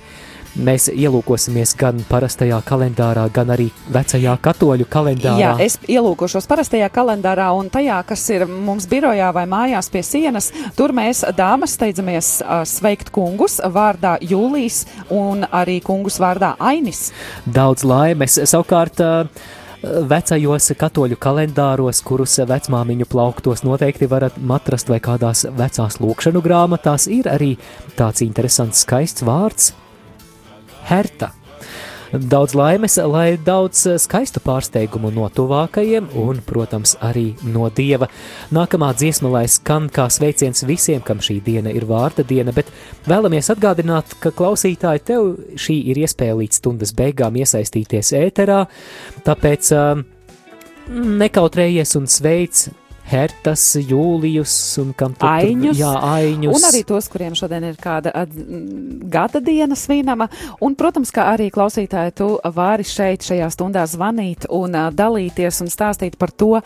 Mēs 0.56 0.86
ielūkosimies 0.88 1.75
gan 1.76 1.98
parastajā 2.08 2.56
kalendārā, 2.64 3.26
gan 3.34 3.50
arī 3.52 3.66
vecajā 3.92 4.36
katoļu 4.40 4.86
kalendārā. 4.88 5.36
Jā, 5.40 5.50
es 5.60 5.76
ielūkošos 5.84 6.48
parastajā 6.48 6.88
kalendārā 6.94 7.50
un 7.52 7.68
tajā, 7.72 7.98
kas 8.08 8.25
ir 8.32 8.46
mums 8.48 8.88
birojā 8.88 9.28
vai 9.36 9.44
mājās 9.50 9.90
pie 9.92 10.00
sienas. 10.06 10.48
Tur 10.78 10.96
mēs, 10.96 11.26
dāmas, 11.36 11.76
steidzamies 11.76 12.30
sveikt 12.72 13.12
kungus 13.12 13.58
vārdā 13.60 14.16
Jūlijas 14.25 14.86
un 15.12 15.44
arī 15.52 15.82
kungus 15.84 16.16
vārdā 16.22 16.54
Ainis. 16.56 17.10
Daudz 17.44 17.84
laimes. 17.84 18.40
Savukārt, 18.48 19.04
vecajos 19.84 20.72
katoļu 20.80 21.18
kalendāros, 21.20 22.00
kurus 22.06 22.38
vecmāmiņu 22.48 23.06
plauktos 23.12 23.62
noteikti 23.66 24.08
varat 24.10 24.38
atrast 24.56 24.88
vai 24.88 24.98
kādās 25.04 25.44
vecās 25.56 26.00
lūkšanu 26.00 26.42
grāmatās, 26.42 27.10
ir 27.12 27.28
arī 27.30 27.56
tāds 27.98 28.25
interesants, 28.25 28.86
skaists 28.86 29.26
vārds- 29.26 29.75
herta. 30.86 31.32
Daudz 32.12 32.54
laimes, 32.54 32.94
lai 33.10 33.34
daudz 33.42 33.80
skaistu 33.98 34.38
pārsteigumu 34.44 35.10
no 35.10 35.26
tuvākajiem 35.34 36.06
un, 36.22 36.38
protams, 36.46 36.94
arī 37.02 37.32
no 37.42 37.66
dieva. 37.74 38.06
Nākamā 38.54 38.92
dziesma, 38.94 39.32
lai 39.34 39.44
skan 39.50 39.88
kā 39.92 40.06
sveiciens 40.12 40.62
visiem, 40.68 41.02
kam 41.02 41.18
šī 41.18 41.40
diena 41.44 41.74
ir 41.74 41.84
vārda 41.88 42.22
diena, 42.24 42.54
bet 42.54 42.70
vēlamies 43.10 43.50
atgādināt, 43.52 44.14
ka 44.22 44.30
klausītāji 44.30 45.04
tev 45.10 45.32
šī 45.58 45.80
ir 45.90 46.00
iespēja 46.06 46.38
līdz 46.38 46.62
stundas 46.62 46.94
beigām 46.96 47.36
iesaistīties 47.42 48.14
ēterā, 48.22 48.62
tāpēc 49.26 49.72
uh, 49.74 50.04
nekautrējies 50.94 51.98
un 51.98 52.06
sveic 52.06 52.68
Hertas, 53.06 53.62
Jūlijus 53.78 54.52
un 54.82 54.92
kam 54.98 55.14
tu 55.14 55.28
Aiņus. 55.28 55.76
tur 55.76 55.82
jā, 55.84 55.92
aiņus. 56.02 56.56
Un 56.58 56.68
arī 56.70 56.82
tos, 56.86 57.06
kuriem 57.12 57.36
šodien 57.38 57.68
ir 57.68 57.78
kāda 57.78 58.12
gada 59.12 59.40
diena 59.40 59.78
svinama. 59.78 60.26
Un, 60.60 60.75
protams, 60.75 61.12
kā 61.14 61.28
arī 61.34 61.46
klausītāji, 61.54 62.16
tu 62.18 62.32
vari 62.56 62.86
šeit, 62.86 63.22
šajā 63.26 63.50
stundā 63.54 63.86
zvanīt 63.86 64.48
un 64.50 64.75
dalīties 64.96 65.62
un 65.62 65.70
stāstīt 65.70 66.18
par 66.18 66.34
to, 66.34 66.56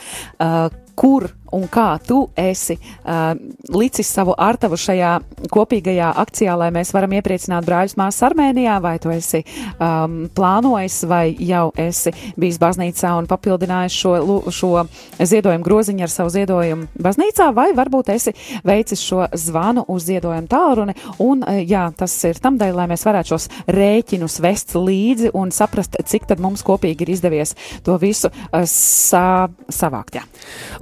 kur 0.96 1.28
un 1.56 1.66
kā 1.70 1.98
tu 2.06 2.22
esi 2.38 2.76
uh, 2.78 3.32
licis 3.74 4.08
savu 4.10 4.34
artavu 4.38 4.78
šajā 4.80 5.12
kopīgajā 5.50 6.10
akcijā, 6.22 6.54
lai 6.58 6.70
mēs 6.74 6.92
varam 6.94 7.14
iepriecināt 7.18 7.66
brāļus 7.66 7.96
māsas 8.00 8.26
Armēnijā, 8.30 8.76
vai 8.82 8.96
tu 9.02 9.12
esi 9.12 9.42
um, 9.42 10.22
plānojis, 10.34 11.00
vai 11.10 11.24
jau 11.34 11.70
esi 11.80 12.12
bijis 12.40 12.60
baznīcā 12.62 13.12
un 13.18 13.28
papildinājis 13.30 13.98
šo, 14.02 14.14
šo 14.54 14.72
ziedojumu 15.18 15.66
groziņu 15.66 16.06
ar 16.06 16.12
savu 16.12 16.34
ziedojumu 16.34 16.88
baznīcā, 17.02 17.50
vai 17.56 17.70
varbūt 17.76 18.12
esi 18.14 18.34
veicis 18.66 19.02
šo 19.04 19.26
zvanu 19.34 19.84
uz 19.90 20.06
ziedojumu 20.08 20.50
tālruni, 20.50 20.96
un 21.24 21.44
uh, 21.44 21.60
jā, 21.64 21.88
tas 21.96 22.14
ir 22.28 22.40
tam 22.42 22.58
dēļ, 22.60 22.76
lai 22.82 22.88
mēs 22.92 23.06
varētu 23.08 23.34
šos 23.34 23.48
rēķinus 23.70 24.40
vest 24.44 24.76
līdzi 24.78 25.34
un 25.38 25.54
saprast, 25.54 25.98
cik 26.06 26.28
tad 26.30 26.42
mums 26.42 26.64
kopīgi 26.66 27.06
ir 27.06 27.14
izdevies 27.16 27.56
to 27.86 27.96
visu 28.00 28.30
uh, 28.30 28.64
sa 28.70 29.48
savākt. 29.70 30.20
Jā. 30.20 30.24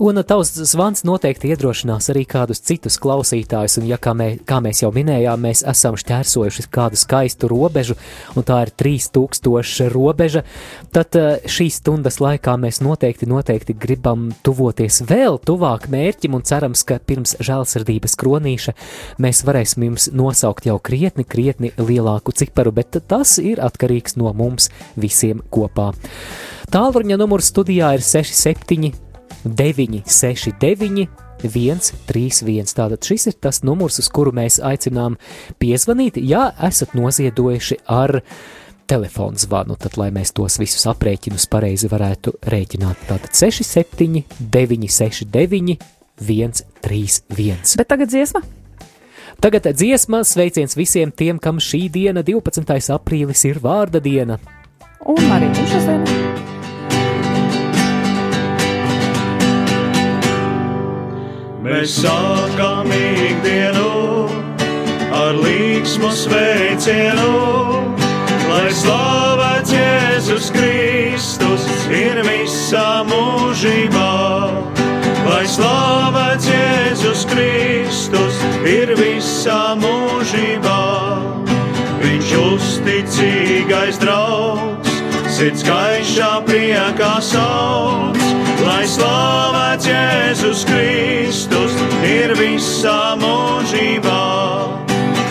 Un 0.04 0.20
tavs 0.26 0.57
zvans 0.66 1.04
noteikti 1.06 1.50
iedrošinās 1.52 2.10
arī 2.12 2.24
kādus 2.28 2.60
citus 2.64 2.98
klausītājus, 3.02 3.78
un 3.80 3.86
ja 3.88 3.98
kā, 4.00 4.12
mē, 4.16 4.28
kā 4.48 4.58
mēs 4.64 4.82
jau 4.82 4.90
minējām, 4.94 5.40
mēs 5.44 5.62
esam 5.68 5.96
šķērsojuši 5.98 6.64
kādu 6.74 6.98
skaistu 6.98 7.50
robežu, 7.50 7.96
un 8.38 8.46
tā 8.46 8.60
ir 8.66 8.72
3000 8.82 9.88
robeža, 9.94 10.44
tad 10.94 11.18
eh, 11.18 11.46
šīs 11.48 11.80
stundas 11.82 12.20
laikā 12.22 12.56
mēs 12.60 12.82
noteikti, 12.84 13.28
noteikti 13.30 13.76
gribam 13.78 14.28
tuvoties 14.46 15.02
vēl 15.08 15.40
tuvāk 15.46 15.88
mērķim, 15.92 16.38
un 16.38 16.46
cerams, 16.48 16.84
ka 16.88 16.98
pirms 16.98 17.36
žēlsirdības 17.44 18.18
kronīša 18.18 18.76
mēs 19.22 19.44
varēsim 19.48 19.88
jums 19.88 20.10
nosaukt 20.14 20.68
jau 20.68 20.78
krietni, 20.82 21.26
krietni 21.26 21.72
lielāku 21.78 22.34
ciparu, 22.36 22.74
bet 22.74 23.00
tas 23.08 23.38
ir 23.42 23.62
atkarīgs 23.64 24.18
no 24.18 24.34
mums 24.36 24.70
visiem 24.98 25.42
kopā. 25.50 25.92
Tālruņa 26.68 27.16
numurs 27.16 27.48
studijā 27.48 27.94
ir 27.96 28.02
67 28.04 29.07
969, 29.44 31.08
131. 31.42 32.74
Tātad 32.74 33.04
šis 33.06 33.28
ir 33.30 33.36
tas 33.40 33.62
numurs, 33.66 33.98
uz 34.02 34.08
kuru 34.12 34.32
mēs 34.34 34.58
aicinām 34.64 35.18
piezvanīt, 35.62 36.18
ja 36.22 36.48
esat 36.68 36.96
noziedojuši 36.98 37.82
ar 37.86 38.20
telefonu 38.88 39.38
zvanu, 39.38 39.76
tad 39.76 39.98
lai 40.00 40.08
mēs 40.14 40.32
tos 40.36 40.58
visus 40.60 40.86
aprēķinus 40.88 41.48
pareizi 41.52 41.90
varētu 41.92 42.38
rēķināt. 42.48 43.06
Tātad 43.10 43.36
67, 43.36 44.24
969, 44.40 45.78
131. 46.18 47.76
Bet 47.78 47.88
tagad 47.88 48.10
dziesma. 48.10 48.42
Tagad 49.38 49.68
dziesma 49.70 50.24
sveiciens 50.26 50.74
visiem 50.74 51.12
tiem, 51.14 51.38
kam 51.38 51.60
šī 51.62 51.86
diena, 51.94 52.24
12. 52.26 52.90
aprīlis, 52.96 53.44
ir 53.46 53.62
vārda 53.62 54.02
diena. 54.02 54.40
Un 55.06 55.30
arī 55.30 55.52
šodien. 55.70 56.57
Mēs 61.68 61.98
sākam 62.00 62.88
ikdienu 62.96 63.88
ar 65.12 65.36
līgsmu 65.36 66.08
sveicienu, 66.16 67.32
lai 68.48 68.70
slavēts 68.72 69.74
Jēzus 69.76 70.48
Kristus 70.54 71.66
ir 71.92 72.22
visā 72.24 73.04
mūžībā. 73.10 74.08
Lai 75.28 75.44
slavēts 75.44 76.48
Jēzus 76.48 77.26
Kristus 77.34 78.40
ir 78.64 78.94
visā 78.96 79.76
mūžībā. 79.76 80.80
Viņš 82.00 82.32
uzticīgais 82.46 84.00
draugs, 84.00 84.87
sirds 85.38 85.62
gaišā 85.62 86.28
priekā 86.48 87.12
sauc, 87.22 88.16
lai 88.66 88.82
slavēts 88.90 89.86
Jēzus 89.86 90.64
Kristus 90.66 91.76
ir 92.02 92.32
visā 92.34 93.14
mūžībā. 93.20 94.22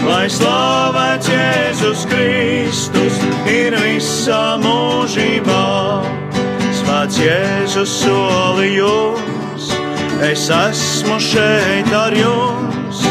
Lai 0.08 0.30
slavēts 0.32 1.28
Jēzus 1.28 2.06
Kristus 2.08 3.20
ir 3.52 3.76
visā 3.82 4.56
mūžībā. 4.63 5.65
Svēts 6.80 7.20
Jēzus 7.26 7.98
solījums, 8.06 9.74
es 10.30 10.48
esmu 10.62 11.20
šeit 11.20 11.91
ar 11.91 12.15
jums. 12.15 13.04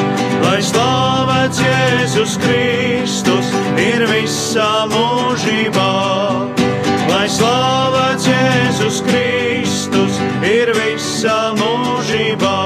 Lai 0.46 0.62
slavēts 0.64 1.60
Jēzus 1.60 2.40
Kristus 2.40 3.52
ir 3.84 4.08
visā 4.14 4.72
mūžībā. 4.96 6.35
Lai 7.26 7.32
slavēts 7.34 8.26
Jēzus 8.30 9.00
Kristus 9.02 10.18
ir 10.46 10.70
visā 10.76 11.56
mūžībā. 11.58 12.58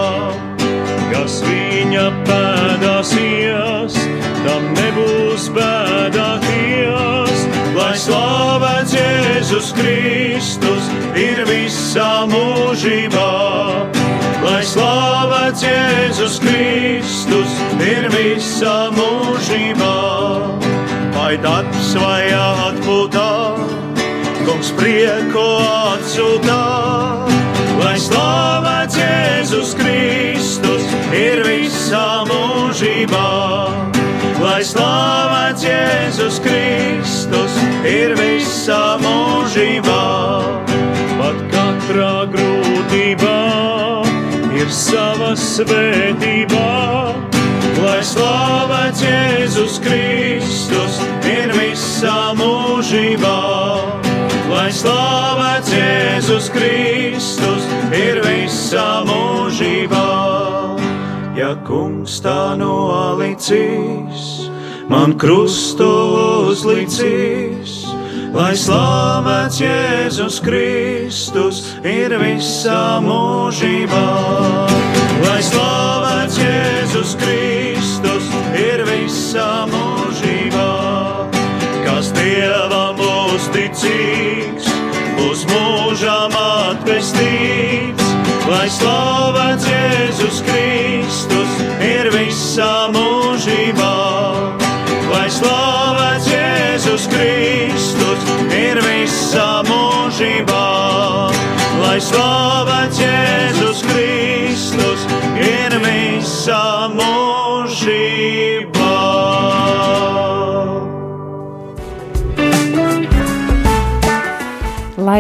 Kas 1.09 1.39
viņa 1.47 2.03
pēdās 2.27 3.15
ies, 3.17 3.97
tam 4.45 4.67
nebūs 4.77 5.47
bēdāties, 5.57 7.47
lai 7.73 7.95
slavēts 8.05 8.93
Jēzus 8.99 9.73
Kristus 9.81 10.93
ir 11.17 11.41
visā 11.49 12.29
mūžībā. 12.29 13.33
Lai 14.45 14.61
slavēts 14.75 15.65
Jēzus 15.71 16.37
Kristus 16.45 17.57
ir 17.81 18.13
visā 18.13 18.77
mūžībā, 18.93 19.99
vai 21.17 21.33
darbs 21.49 21.97
vai 21.97 22.29
atpūtā, 22.45 23.70
kungs 24.61 24.73
prieku 24.77 25.45
atsūtā. 25.65 26.61
Lai 27.81 27.97
slavēts 27.97 28.97
Jēzus 28.99 29.73
Kristus 29.75 30.85
ir 31.17 31.41
visā 31.47 32.27
mūžībā, 32.29 33.31
lai 34.43 34.61
slavēts 34.61 35.65
Jēzus 35.65 36.41
Kristus 36.45 37.57
ir 37.89 38.13
visā 38.21 38.99
mūžībā, 39.01 40.05
pat 41.17 41.41
katrā 41.55 42.29
grūtībā 42.29 43.41
ir 44.61 44.69
sava 44.69 45.33
svētība. 45.37 46.69
Lai 47.81 48.03
slavēts 48.05 49.01
Jēzus 49.09 49.81
Kristus 49.81 51.01
ir 51.25 51.49
visā 51.57 52.35
mūžībā. 52.37 53.60
Lai 54.71 54.77
slavēts 54.79 55.71
Jēzus 55.75 56.45
Kristus 56.55 57.65
ir 57.91 58.21
visā 58.23 59.01
mūžībā. 59.03 60.03
Ja 61.35 61.49
kungs 61.67 62.21
tā 62.23 62.55
nolicīs, 62.55 64.29
man 64.87 65.17
krustu 65.19 65.91
uzlicīs 66.53 67.81
lai 68.31 68.55
slavēts 68.55 69.59
Jēzus 69.59 70.39
Kristus 70.47 71.65
ir 71.83 72.15
visā 72.23 73.03
mūžībā. 73.03 74.07
Lai 75.27 75.41
slavēts 75.51 76.39
Jēzus 76.47 77.19
Kristus 77.19 78.31
ir 78.55 78.87
visā 78.87 79.51
mūžībā, 79.67 79.80
mūžām 86.21 86.35
atpestīts. 86.37 88.09
Lai 88.51 88.69
slavēts 88.69 89.67
Jēzus 89.69 90.43
Kristus 90.43 91.61
ir 91.81 92.11
visā 92.13 92.91
mūžībā, 92.93 93.95
lai 95.13 95.29
slavēts 95.31 96.27
Jēzus 96.33 97.07
Kristus 97.09 97.50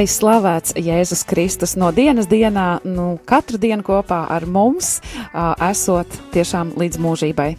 Lai 0.00 0.06
slavēts 0.08 0.78
Jēzus 0.80 1.26
Kristus 1.28 1.74
no 1.76 1.90
dienas 1.92 2.24
dienā, 2.24 2.78
nu, 2.88 3.18
katru 3.28 3.58
dienu 3.60 3.84
kopā 3.84 4.22
ar 4.32 4.46
mums, 4.48 4.94
esot 5.60 6.14
tiešām 6.32 6.70
līdz 6.80 6.96
mūžībai. 7.04 7.50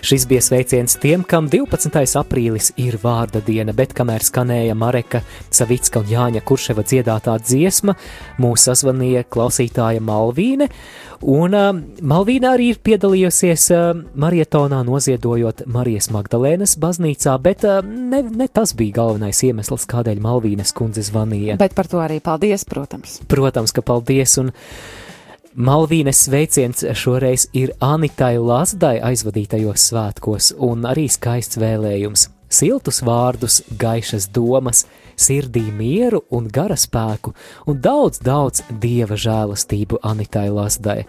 Šis 0.00 0.24
bija 0.30 0.40
sveiciens 0.40 0.96
tiem, 1.02 1.20
kam 1.28 1.50
12. 1.52 2.00
aprīlis 2.16 2.70
ir 2.80 2.96
vārda 3.02 3.42
diena, 3.44 3.74
bet 3.76 3.92
kamēr 3.92 4.24
skanēja 4.24 4.72
Mareka 4.78 5.20
Savicka 5.52 6.00
un 6.00 6.08
Jāņa 6.08 6.40
Kurševa 6.48 6.86
dziedātā 6.86 7.36
dziesma, 7.44 7.92
mūs 8.40 8.64
sazvanīja 8.70 9.26
klausītāja 9.28 10.00
Malvīne, 10.00 10.70
un 11.22 11.56
uh, 11.56 11.70
Malvīna 12.02 12.52
arī 12.56 12.70
ir 12.74 12.80
piedalījusies 12.84 13.64
uh, 13.74 13.86
marietonā 14.18 14.82
noziedojot 14.86 15.64
Marijas 15.72 16.10
Magdalēnas 16.14 16.76
baznīcā, 16.82 17.36
bet 17.42 17.64
uh, 17.68 17.80
ne, 17.84 18.22
ne 18.26 18.48
tas 18.48 18.74
bija 18.76 19.00
galvenais 19.00 19.42
iemesls, 19.46 19.88
kādēļ 19.90 20.22
Malvīnas 20.24 20.74
kundze 20.76 21.06
zvanīja. 21.06 21.58
Bet 21.60 21.76
par 21.78 21.90
to 21.90 22.02
arī 22.04 22.20
paldies, 22.24 22.66
protams. 22.68 23.20
Protams, 23.30 23.74
ka 23.76 23.84
paldies, 23.86 24.36
un 24.42 24.52
Malvīnes 25.56 26.26
sveiciens 26.26 26.84
šoreiz 26.92 27.46
ir 27.56 27.72
Anitai 27.80 28.36
Lazdai 28.36 28.98
aizvadītajos 29.00 29.88
svētkos, 29.90 30.52
un 30.60 30.84
arī 30.84 31.08
skaists 31.08 31.56
vēlējums. 31.62 32.28
Siltus 32.56 33.02
vārdus, 33.04 33.58
gaišas 33.76 34.30
domas, 34.32 34.86
sirdī 35.16 35.66
mieru 35.72 36.22
un 36.32 36.46
gara 36.48 36.76
spēku, 36.78 37.34
un 37.68 37.80
daudz, 37.84 38.22
daudz 38.24 38.62
dieva 38.80 39.18
žēlastību 39.20 40.00
Anitai 40.06 40.48
Lazdai. 40.54 41.02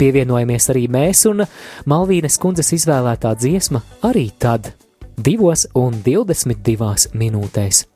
Pievienojamies 0.00 0.70
arī 0.72 0.86
mēs, 0.90 1.26
un 1.30 1.44
Malvīnes 1.90 2.40
kundzes 2.42 2.72
izvēlētā 2.78 3.36
dziesma 3.38 3.84
arī 4.08 4.30
tad, 4.40 4.72
divos 5.14 5.68
un 5.78 6.00
22 6.06 7.12
minūtēs. 7.14 7.89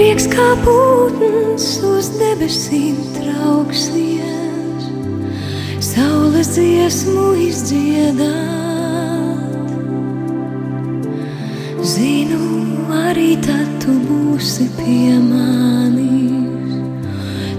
Prieks 0.00 0.24
kā 0.32 0.44
pūtens 0.64 1.64
uz 1.84 2.06
debesīm 2.16 2.96
trauksies, 3.18 4.86
saules 5.84 6.48
dziesmu 6.54 7.24
izdziedāt. 7.44 8.14
Zinu, 11.84 12.40
arī 13.10 13.34
tad 13.44 13.68
tu 13.84 13.98
būsi 14.06 14.70
pie 14.78 15.20
manis, 15.20 16.80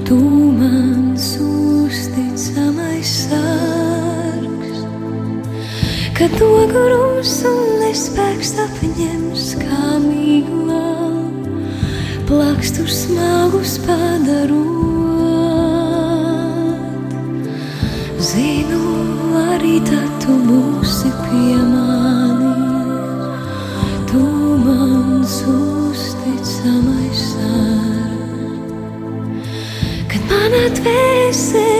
tu 0.09 0.17
mans 0.57 1.29
uzticamais 1.45 3.15
sargs. 3.27 4.81
Kad 6.17 6.33
nogurums 6.41 7.37
un 7.53 7.65
nespēks 7.85 8.57
apņems 8.65 9.10
plakstus 12.31 12.93
smagus 13.03 13.73
padarot. 13.85 14.71
Zinu, 18.27 18.83
arī 19.51 19.75
tad 19.89 20.11
tu 20.23 20.33
būsi 20.47 21.11
pie 21.25 21.57
manis, 21.73 23.11
tu 24.11 24.23
mans 24.63 25.35
uzticamais 25.55 27.21
sārgs. 27.33 28.71
Kad 30.13 30.23
manā 30.31 30.65
dvēsele 30.79 31.70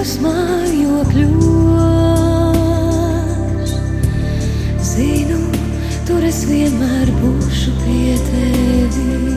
dotos 0.00 0.16
tavos 0.16 0.16
mājokļos. 0.24 1.34
Zinu, 4.80 5.40
tur 6.08 6.24
es 6.24 6.40
vienmēr 6.48 7.10
būšu 7.20 7.70
pie 7.84 8.16
tevis. 8.30 9.29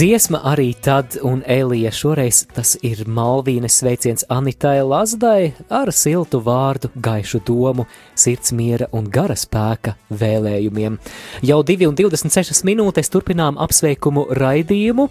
Dziesma 0.00 0.38
arī 0.48 0.70
tad, 0.80 1.18
un 1.20 1.42
Elija 1.44 1.90
šoreiz 1.92 2.46
tas 2.56 2.70
ir 2.80 3.02
Malvīnes 3.04 3.74
sveiciens 3.82 4.22
Anitai 4.32 4.78
Lazdai 4.80 5.50
ar 5.68 5.90
siltu 5.92 6.38
vārdu, 6.40 6.88
gaišu 6.96 7.42
domu, 7.44 7.84
sirds 8.16 8.54
miera 8.56 8.86
un 8.96 9.10
gara 9.12 9.36
spēka 9.36 9.92
vēlējumiem. 10.08 10.96
Jau 11.44 11.58
2,26 11.68 12.64
minūtes 12.64 13.12
turpinām 13.12 13.58
apsveikumu 13.60 14.24
raidījumu. 14.40 15.04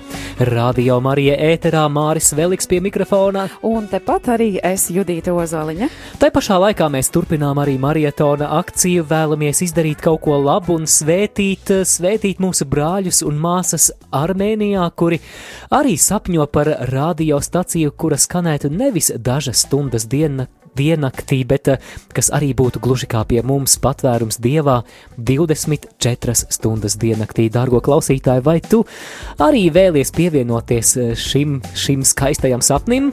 Radio 0.49 0.97
Marija 1.05 1.37
ēterā 1.51 1.85
Māris 1.93 2.31
Veliks 2.33 2.65
pie 2.65 2.81
mikrofona. 2.81 3.45
Un 3.69 3.85
tepat 3.93 4.31
arī 4.39 4.49
es 4.71 4.87
Judīta 4.89 5.37
Ozoliņa. 5.37 5.91
Tā 6.17 6.31
pašā 6.33 6.57
laikā 6.65 6.89
mēs 6.89 7.13
turpinām 7.13 7.61
arī 7.61 7.77
marietona 7.77 8.49
akciju, 8.57 9.05
vēlamies 9.13 9.61
izdarīt 9.67 10.01
kaut 10.01 10.25
ko 10.25 10.41
labu 10.41 10.79
un 10.81 10.89
svētīt, 10.89 11.75
svētīt 11.85 12.41
mūsu 12.41 12.65
brāļus 12.65 13.21
un 13.29 13.37
māsas 13.37 13.91
Armēnijā, 14.09 14.78
kuri 14.95 15.19
arī 15.75 15.97
sapņo 15.99 16.47
par 16.53 16.71
radiostaciju, 16.91 17.91
kura 17.97 18.17
skanētu 18.19 18.71
nevis 18.71 19.11
dažas 19.15 19.65
stundas 19.65 20.07
diena, 20.09 20.47
diennaktī, 20.79 21.41
bet 21.47 21.67
eh, 21.71 21.83
kas 22.15 22.31
arī 22.35 22.51
būtu 22.57 22.81
gluži 22.83 23.09
kā 23.09 23.23
pie 23.27 23.41
mums 23.45 23.77
patvērums 23.81 24.39
dievā 24.41 24.81
24 25.17 26.35
stundas 26.53 26.97
diennaktī. 27.01 27.49
Dārgo 27.53 27.81
klausītāji, 27.83 28.45
vai 28.45 28.59
tu 28.63 28.83
arī 29.41 29.67
vēlies 29.73 30.13
pievienoties 30.15 30.95
eh, 30.97 31.13
šim, 31.19 31.59
šim 31.75 32.05
skaistajam 32.07 32.63
sapnim? 32.65 33.11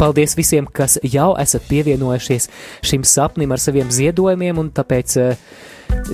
Paldies 0.00 0.36
visiem, 0.36 0.66
kas 0.68 0.98
jau 1.04 1.32
esat 1.40 1.64
pievienojušies 1.70 2.50
šim 2.84 3.06
sapnim 3.06 3.54
ar 3.54 3.62
saviem 3.62 3.88
ziedojumiem, 3.92 4.58
un 4.60 4.68
tāpēc 4.76 5.14
uh, 5.22 5.54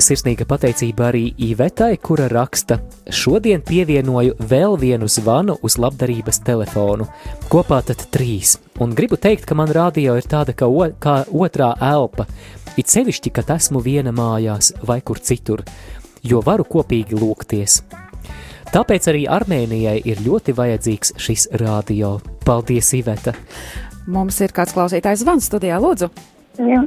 Sirsnīga 0.03 0.47
pateicība 0.49 1.09
arī 1.11 1.23
Ivetai, 1.43 1.97
kura 2.03 2.29
raksta: 2.31 2.79
Šodien 3.11 3.63
pievienoju 3.67 4.37
vēl 4.51 4.77
vienu 4.81 5.09
zvanu 5.11 5.57
uz 5.63 5.77
labdarības 5.81 6.41
telefonu. 6.47 7.07
Kopā 7.53 7.81
tad 7.87 8.05
trīs. 8.15 8.57
Un 8.81 8.95
gribu 8.99 9.19
teikt, 9.21 9.47
ka 9.49 9.57
man 9.59 9.73
radio 9.75 10.17
ir 10.19 10.29
tāda 10.29 10.55
kā, 10.57 10.67
o, 10.67 10.87
kā 11.03 11.23
otrā 11.29 11.73
elpa. 11.83 12.27
It 12.77 12.89
sevišķi, 12.93 13.35
kad 13.37 13.51
esmu 13.57 13.83
viena 13.85 14.15
mājās 14.17 14.73
vai 14.87 15.01
kur 15.05 15.21
citur, 15.21 15.65
jo 16.23 16.41
varu 16.45 16.65
kopīgi 16.65 17.19
lūgties. 17.19 17.83
Tāpēc 18.73 19.11
arī 19.13 19.27
Armēnijai 19.29 19.99
ir 20.09 20.23
ļoti 20.25 20.55
vajadzīgs 20.57 21.19
šis 21.21 21.51
radio. 21.61 22.17
Paldies, 22.47 22.95
Iveta! 22.97 23.35
Mums 24.09 24.41
ir 24.43 24.55
kāds 24.57 24.73
klausītājs 24.75 25.23
zvans 25.23 25.47
studijā, 25.51 25.77
lūdzu. 25.83 26.09
Ja. 26.59 26.87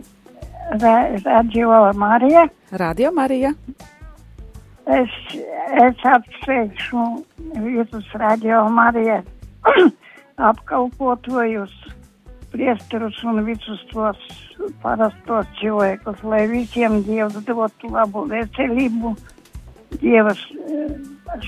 Radio 0.72 1.94
Marija. 1.94 2.48
Radio 2.72 3.12
Marija. 3.12 3.54
Es, 4.86 5.10
es 5.82 6.06
apsveikšu 6.06 7.04
visus 7.62 8.06
Radio 8.14 8.70
Marija 8.70 9.24
apkalpotojus, 10.50 11.72
priesterus 12.52 13.24
un 13.24 13.44
visus 13.46 13.82
tos 13.94 14.18
parastos 14.82 15.48
cilvēkus, 15.60 16.22
lai 16.24 16.46
visiem 16.50 17.02
Dievs 17.06 17.38
dotu 17.46 17.90
labu 17.94 18.26
veselību, 18.30 19.16
Dievas 20.02 20.42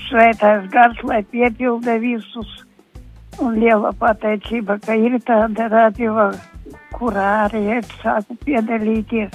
svētais 0.08 0.66
gars, 0.72 0.98
lai 1.04 1.22
piepilda 1.22 1.98
visus. 2.02 2.64
Un 3.38 3.54
liela 3.62 3.92
pateicība, 3.94 4.80
ka 4.82 4.96
ir 4.98 5.14
tāda 5.22 5.68
radio 5.70 6.30
kurā 6.94 7.30
arī 7.46 7.64
es 7.78 7.88
sāku 8.02 8.36
piedalīties, 8.44 9.34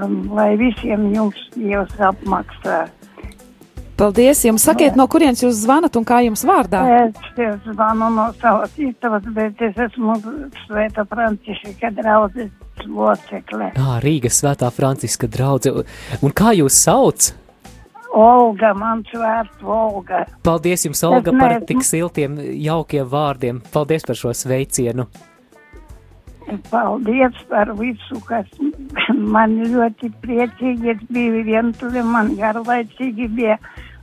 um, 0.00 0.22
lai 0.36 0.54
visiem 0.60 1.10
jums 1.14 1.42
Dievs 1.56 2.00
apmaksā. 2.10 2.86
Paldies 4.00 4.40
jums! 4.46 4.64
Sakiet, 4.64 4.94
no 4.96 5.04
kurienes 5.12 5.42
jūs 5.44 5.58
zvanat 5.60 5.96
un 6.00 6.06
kā 6.08 6.22
jums 6.24 6.40
vārdā? 6.48 6.80
Es 7.02 7.66
zvanu 7.66 8.08
no 8.14 8.30
savas 8.40 8.72
istabas, 8.80 9.26
bet 9.36 9.60
es 9.60 9.76
esmu 9.76 10.16
Svēta 10.62 11.04
Franciska 11.04 11.90
draudzes 11.98 12.48
locekle. 12.88 13.74
Ā, 13.76 13.98
Rīgas 14.00 14.40
Svētā 14.40 14.70
Franciska 14.72 15.28
draudze. 15.28 15.84
Un 16.24 16.32
kā 16.32 16.54
jūs 16.56 16.80
sauc? 16.80 17.32
Olga, 18.16 18.72
mans 18.74 19.10
vārds 19.14 19.60
Olga. 19.62 20.24
Paldies 20.42 20.86
jums, 20.88 21.02
Olga, 21.06 21.34
par 21.36 21.58
tik 21.68 21.84
siltiem, 21.86 22.40
jaukiem 22.64 23.06
vārdiem. 23.06 23.60
Paldies 23.74 24.08
par 24.08 24.18
šo 24.18 24.32
sveicienu. 24.34 25.06
Paldies 26.70 27.36
par 27.50 27.70
visu, 27.78 28.18
kas 28.26 28.48
man 29.34 29.58
ļoti 29.60 30.10
priecīgi. 30.24 30.94
Es 30.94 31.04
biju 31.12 31.44
vientuļa, 31.46 32.04
man 32.06 32.34
garlaicīgi 32.38 33.28
bija, 33.36 33.58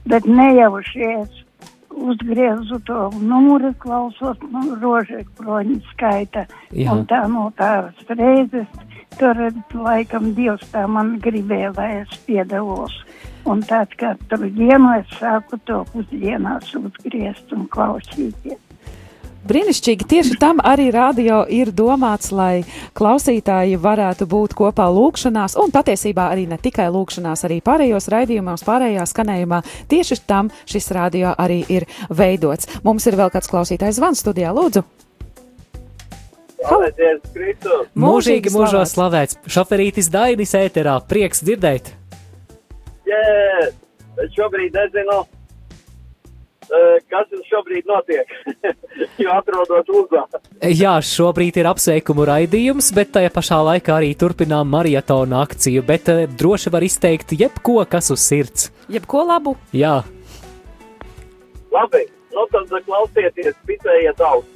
bet 0.08 0.28
nejaušies 0.30 1.44
uzgriezu 1.98 2.80
to 2.86 3.10
numuru, 3.22 3.74
klausot 3.82 4.44
no 4.52 4.64
rožu 4.82 5.24
kroņa 5.40 5.80
skaita. 5.92 6.46
Jā. 6.72 6.94
Un 6.94 7.06
tā 7.10 7.24
no 7.32 7.48
tās 7.58 7.98
reizes, 8.12 8.70
tur 9.18 9.42
laikam 9.74 10.32
Dievs 10.38 10.68
tā 10.74 10.86
man 10.92 11.18
gribēja, 11.24 11.74
lai 11.78 11.90
es 12.04 12.22
piedalos. 12.28 12.94
Un 13.48 13.64
tad 13.64 13.94
katru 14.00 14.50
dienu 14.52 14.94
es 15.00 15.12
sāku 15.18 15.60
to 15.66 15.84
pusdienās 15.94 16.74
uzgriezt 16.76 17.54
un 17.56 17.68
klausīties. 17.72 18.67
Brīnišķīgi. 19.48 20.08
Tieši 20.12 20.38
tam 20.42 20.60
arī 20.66 20.90
radio 20.94 21.44
ir 21.48 21.72
domāts, 21.76 22.34
lai 22.36 22.66
klausītāji 22.98 23.80
varētu 23.82 24.28
būt 24.30 24.56
kopā 24.58 24.88
lūkšanās, 24.92 25.58
un 25.62 25.74
patiesībā 25.74 26.30
arī 26.34 26.48
ne 26.52 26.60
tikai 26.62 26.90
lūkšanās, 26.94 27.46
arī 27.48 27.62
pārējos 27.66 28.10
raidījumos, 28.14 28.66
pārējā 28.68 29.08
skanējumā. 29.08 29.62
Tieši 29.92 30.20
tam 30.28 30.52
šis 30.68 30.92
radio 30.98 31.34
arī 31.38 31.62
ir 31.72 31.88
veidots. 32.10 32.70
Mums 32.84 33.08
ir 33.08 33.20
vēl 33.20 33.32
kāds 33.34 33.52
klausītājs 33.52 34.02
zvans 34.02 34.24
studijā, 34.26 34.52
lūdzu. 34.56 34.84
Mūžīgi 37.96 38.52
mūžos 38.52 38.96
slavēts! 38.96 39.38
Šoferītis 39.48 40.10
Dainis 40.12 40.56
ēterā, 40.58 40.98
prieks 41.08 41.44
dzirdēt! 41.46 41.94
Jā, 43.08 43.22
bet 44.18 44.34
šobrīd 44.36 44.76
nezinu, 44.76 45.22
kas 47.12 47.30
jums 47.32 47.48
šobrīd 47.52 47.88
notiek, 47.88 48.32
jo 49.24 49.32
atrodot 49.36 49.90
uzā. 50.02 50.24
Jā, 50.68 50.98
šobrīd 51.04 51.60
ir 51.62 51.70
apsveikumu 51.72 52.26
raidījums, 52.28 52.92
bet 52.96 53.14
tajā 53.16 53.32
pašā 53.34 53.62
laikā 53.70 53.96
arī 54.00 54.14
turpinām 54.20 54.70
maratona 54.74 55.44
akciju, 55.46 55.86
bet 55.88 56.12
uh, 56.12 56.26
droši 56.28 56.74
var 56.74 56.86
izteikt 56.88 57.34
jebko, 57.38 57.80
kas 57.90 58.12
uz 58.14 58.26
sirds. 58.26 58.70
Jebko 58.92 59.24
labu? 59.28 59.56
Jā. 59.76 60.02
Labi, 61.72 62.04
nu 62.36 62.46
tad 62.52 62.72
klausieties, 62.86 63.56
pitējiet 63.68 64.20
daudz. 64.20 64.48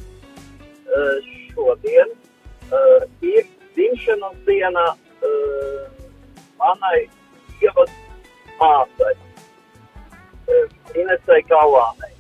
Uh, 0.92 1.32
šodien 1.54 2.12
uh, 2.12 3.08
ir 3.24 3.48
dzimšanas 3.76 4.38
diena 4.48 4.92
uh, 4.92 5.84
manai 6.60 7.06
ievas 7.62 7.92
māsai, 8.60 9.14
Inesai 10.96 11.42
Kalānei. 11.50 12.14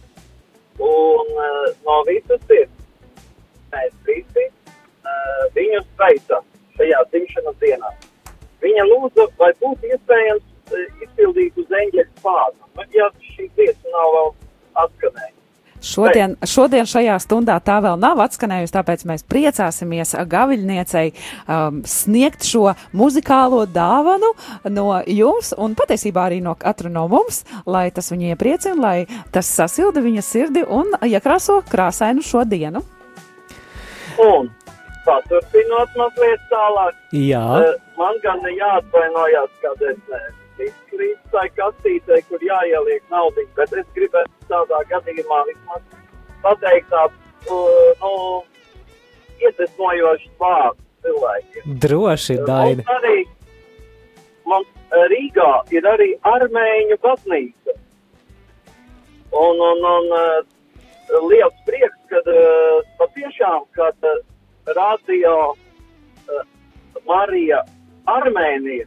Un 0.81 1.33
uh, 1.37 1.67
no 1.85 1.97
visas 2.07 2.41
sirds 2.49 2.87
mēs 3.73 3.91
visi 4.07 4.45
uh, 4.47 5.43
viņu 5.57 5.83
sveicam 5.89 6.47
šajā 6.77 7.03
dzimšanas 7.11 7.59
dienā. 7.63 7.91
Viņa 8.61 8.87
lūdza, 8.87 9.27
vai 9.41 9.51
būtu 9.61 9.91
iespējams 9.91 10.47
uh, 10.71 11.03
izpildīt 11.05 11.59
uz 11.61 11.77
eņģeļa 11.83 12.09
spārnu. 12.21 12.71
Nu, 12.77 12.87
ja 12.95 13.11
šī 13.33 13.51
dziesma 13.57 13.93
nav 13.97 14.15
vēl 14.17 14.33
atskanējusi. 14.85 15.40
Šodien, 15.81 16.35
šodien 16.45 16.85
šajā 16.85 17.15
stundā 17.23 17.55
tā 17.65 17.79
vēl 17.81 17.97
nav 17.97 18.19
atskanējusi, 18.21 18.73
tāpēc 18.75 19.03
mēs 19.09 19.25
priecāsimies 19.25 20.13
gaviļniecei 20.29 21.07
um, 21.09 21.81
sniegt 21.89 22.45
šo 22.45 22.75
muzikālo 22.93 23.63
dāvanu 23.65 24.29
no 24.69 24.87
jums 25.09 25.55
un 25.57 25.73
patiesībā 25.77 26.27
arī 26.29 26.37
no 26.45 26.53
katra 26.59 26.91
no 26.93 27.07
mums, 27.09 27.41
lai 27.65 27.87
tas 27.95 28.11
viņu 28.13 28.29
iepriecina, 28.35 28.77
lai 28.77 29.23
tas 29.33 29.49
sasilda 29.49 30.03
viņa 30.05 30.25
sirdi 30.25 30.65
un 30.69 30.93
iekrāso 31.01 31.63
krāsainu 31.71 32.21
šo 32.25 32.45
dienu. 32.45 32.83
Un 34.21 34.51
paturpinot 35.07 35.97
mazliet 35.97 36.45
tālāk, 36.51 36.93
Jā. 37.17 37.41
uh, 37.41 37.73
man 37.97 38.21
gan 38.21 38.45
jāatvainojās, 38.53 39.57
kādēļ 39.65 39.97
nē. 39.97 40.21
Izkrīt 41.01 41.31
tai 41.33 41.47
kastītē, 41.57 42.19
kur 42.29 42.41
jāieliek 42.45 43.01
naudiņu, 43.09 43.49
bet 43.57 43.71
es 43.73 43.87
gribētu 43.95 44.49
tādā 44.49 44.81
gadījumā 44.91 45.39
vismaz 45.47 45.81
pateikt 46.43 46.91
tādu, 46.91 47.15
uh, 47.49 48.03
nu, 48.03 48.11
iedvesmojošu 49.41 50.29
vārdu 50.37 50.85
cilvēkiem. 51.01 51.79
Droši, 51.85 52.37
Daini. 52.45 52.85
Mums 52.85 52.93
arī, 52.97 53.17
mums 54.45 54.69
uh, 54.91 55.07
Rīgā 55.13 55.49
ir 55.73 55.89
arī 55.89 56.11
armēņu 56.21 56.99
baznīca. 57.01 57.77
Un, 59.41 59.65
un, 59.71 59.83
un 59.95 60.15
uh, 60.19 60.39
liels 61.31 61.65
prieks, 61.65 61.97
kad 62.13 62.29
uh, 62.29 62.85
patiešām, 63.01 63.65
kad 63.73 63.97
uh, 64.05 64.21
radio 64.77 65.37
Marija 67.09 67.63
Armēnija 68.05 68.85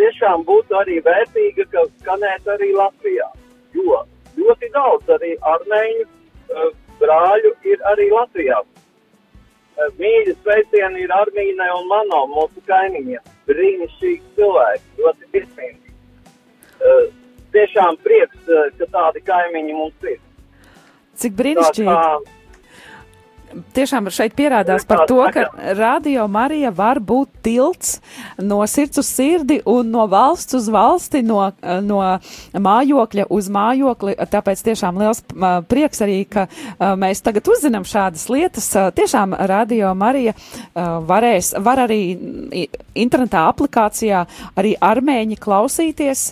tiešām 0.00 0.44
būtu 0.48 0.76
arī 0.76 0.98
vērtīga, 1.04 1.66
ka 1.72 1.84
skanētu 2.00 2.54
arī 2.56 2.70
Latvijā. 2.76 3.28
Jo 3.76 4.02
ļoti 4.38 4.70
daudz 4.74 5.12
arī 5.16 5.34
armēņu 5.52 6.06
uh, 6.06 6.70
brāļu 7.00 7.54
ir 7.72 7.84
arī 7.92 8.08
Latvijā. 8.12 8.60
Uh, 8.60 9.92
mīļi 10.00 10.36
sveicieni 10.40 11.04
ir 11.06 11.14
Armīnai 11.16 11.70
un 11.76 11.88
Manom, 11.90 12.34
mūsu 12.36 12.64
kaimiņiem. 12.68 13.22
Brīnišķīgi 13.50 14.34
cilvēki, 14.36 14.90
ļoti 15.00 15.30
piesmīgi. 15.36 15.94
Uh, 16.80 17.06
tiešām 17.54 17.96
prieks, 18.04 18.50
ka 18.78 18.90
tādi 18.92 19.24
kaimiņi 19.26 19.78
mums 19.78 20.10
ir. 20.12 20.20
Cik 21.20 21.34
brīnišķīgi! 21.40 21.88
Tā, 21.88 22.39
tiešām 23.74 24.08
šeit 24.14 24.34
pierādās 24.38 24.84
par 24.88 25.04
to, 25.10 25.18
ka 25.34 25.46
Radio 25.78 26.26
Marija 26.30 26.70
var 26.74 27.00
būt 27.00 27.40
tilts 27.44 27.98
no 28.38 28.60
sirds 28.70 29.00
uz 29.02 29.08
sirdi 29.10 29.60
un 29.68 29.90
no 29.92 30.06
valsts 30.10 30.56
uz 30.58 30.68
valsti, 30.72 31.22
no, 31.26 31.42
no 31.86 32.00
mājokļa 32.54 33.26
uz 33.30 33.50
mājokli. 33.52 34.16
Tāpēc 34.30 34.64
tiešām 34.70 35.00
liels 35.00 35.22
prieks 35.70 36.04
arī, 36.06 36.20
ka 36.30 36.46
mēs 37.00 37.24
tagad 37.26 37.48
uzzinām 37.50 37.86
šādas 37.88 38.28
lietas. 38.32 38.70
Tiešām 38.96 39.34
Radio 39.50 39.94
Marija 39.98 40.36
varēs, 40.74 41.54
var 41.62 41.84
arī 41.86 42.02
internetā 42.94 43.46
aplikācijā 43.50 44.24
arī 44.60 44.76
armēņi 44.80 45.40
klausīties 45.40 46.30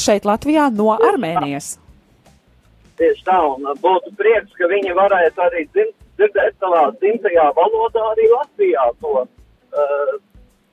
šeit 0.00 0.28
Latvijā 0.28 0.70
no 0.74 0.92
Armēnijas. 0.96 1.76
Tieši 3.00 3.22
tā, 3.24 3.38
un 3.40 3.64
būtu 3.80 4.10
prieks, 4.18 4.52
ka 4.58 4.68
viņi 4.68 4.92
varētu 4.92 5.40
arī 5.40 5.62
dzimt 5.70 5.96
dzirdēt 6.20 6.58
savā 6.60 6.88
dzimtajā 7.00 7.46
valodā 7.56 8.02
arī 8.12 8.28
Latvijā 8.34 8.86
to 9.00 9.14
uh, 9.24 10.16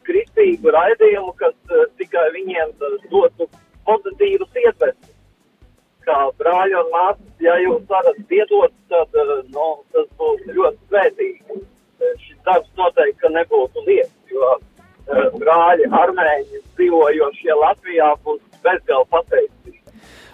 kristīgu 0.07 0.73
raidījumu, 0.75 1.33
kas 1.39 1.55
uh, 1.71 1.85
tikai 1.99 2.27
viņiem 2.35 2.73
uh, 2.75 2.97
dotu 3.11 3.47
pozitīvas 3.87 4.59
ietveres. 4.63 5.13
Kā 6.07 6.19
brāļi 6.39 6.75
un 6.79 6.91
māsas, 6.93 7.33
ja 7.43 7.57
jūs 7.63 7.83
varat 7.89 8.19
piedot, 8.29 8.75
tad 8.91 9.19
uh, 9.23 9.39
no, 9.55 9.69
tas 9.95 10.07
būs 10.19 10.43
ļoti 10.51 10.79
svētīgi. 10.91 11.59
Uh, 11.59 12.13
šis 12.23 12.39
darbs 12.47 12.71
noteikti, 12.79 13.19
ka 13.23 13.31
nebūtu 13.35 13.85
lietas, 13.87 14.15
jo 14.31 14.53
uh, 14.55 14.59
brāļi 15.39 15.87
armēņi 16.03 16.63
dzīvojošie 16.75 17.59
Latvijā 17.63 18.13
būs 18.27 18.43
bezgal 18.63 19.07
pateicīgi. 19.11 19.55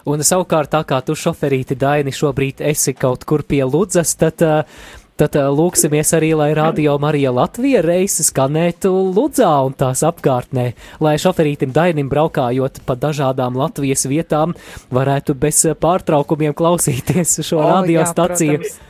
Un 0.03 0.19
savukārt, 0.19 0.67
tā 0.73 0.81
kā 0.83 0.97
tu 1.05 1.15
šoferīti 1.15 1.77
Daini 1.79 2.11
šobrīd 2.11 2.59
esi 2.67 2.91
kaut 2.91 3.23
kur 3.23 3.45
pie 3.47 3.61
Ludzas, 3.63 4.11
tad 4.19 4.43
uh, 4.43 4.83
Tad 5.19 5.35
uh, 5.37 5.51
lūksimies 5.53 6.09
arī, 6.17 6.31
lai 6.33 6.49
radio 6.57 6.95
Marija 7.01 7.29
Latvija 7.31 7.83
reizes 7.85 8.31
skanētu 8.31 8.89
Ludzā 9.13 9.51
un 9.67 9.75
tās 9.77 10.01
apkārtnē, 10.07 10.71
lai 11.05 11.13
šoferītim 11.21 11.69
Dainim 11.75 12.09
braukājot 12.09 12.79
pa 12.87 12.95
dažādām 12.97 13.53
Latvijas 13.59 14.07
vietām 14.09 14.55
varētu 14.93 15.35
bez 15.37 15.61
pārtraukumiem 15.83 16.55
klausīties 16.57 17.35
šo 17.45 17.61
O, 17.61 17.67
radiostaciju. 17.75 18.57
jā, 18.57 18.63
protams. 18.63 18.89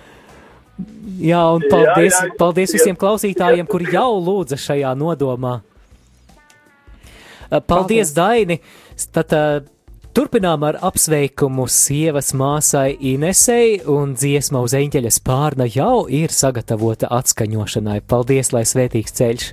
Jā, 1.24 1.42
un 1.54 1.62
paldies, 1.70 2.16
Jā, 2.16 2.26
jā, 2.30 2.38
paldies 2.40 2.72
jā. 2.72 2.80
visiem 2.80 2.96
klausītājiem, 2.98 3.68
kuri 3.70 3.92
jau 3.94 4.08
lūdza 4.24 4.58
šajā 4.58 4.96
nodomā. 4.98 5.60
Uh, 7.52 7.60
Paldies, 7.60 8.10
Paldies. 8.10 8.14
Daini! 8.16 8.58
Tad 9.14 9.36
turpinām 10.14 10.64
ar 10.68 10.78
apsveikumu 10.86 11.66
sievas 11.72 12.34
māsai 12.38 12.94
Inesei, 13.14 13.80
un 13.90 14.14
dziesma 14.18 14.62
uz 14.66 14.76
eņģeļa 14.78 15.12
spārna 15.18 15.68
jau 15.70 16.06
ir 16.12 16.34
sagatavota 16.34 17.10
atskaņošanai. 17.18 18.00
Paldies, 18.08 18.54
lai 18.54 18.66
svētīgs 18.70 19.18
ceļš! 19.20 19.52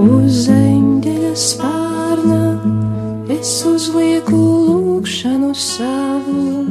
Uz 0.00 0.46
eņģeļa 0.48 1.30
spārna 1.36 2.44
es 3.34 3.50
uzlieku 3.68 4.38
lūgšanu 4.68 5.50
savu, 5.52 6.62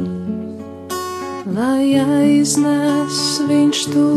lai 1.54 1.94
aiznes 2.00 3.20
viņš 3.46 3.82
to 3.92 4.08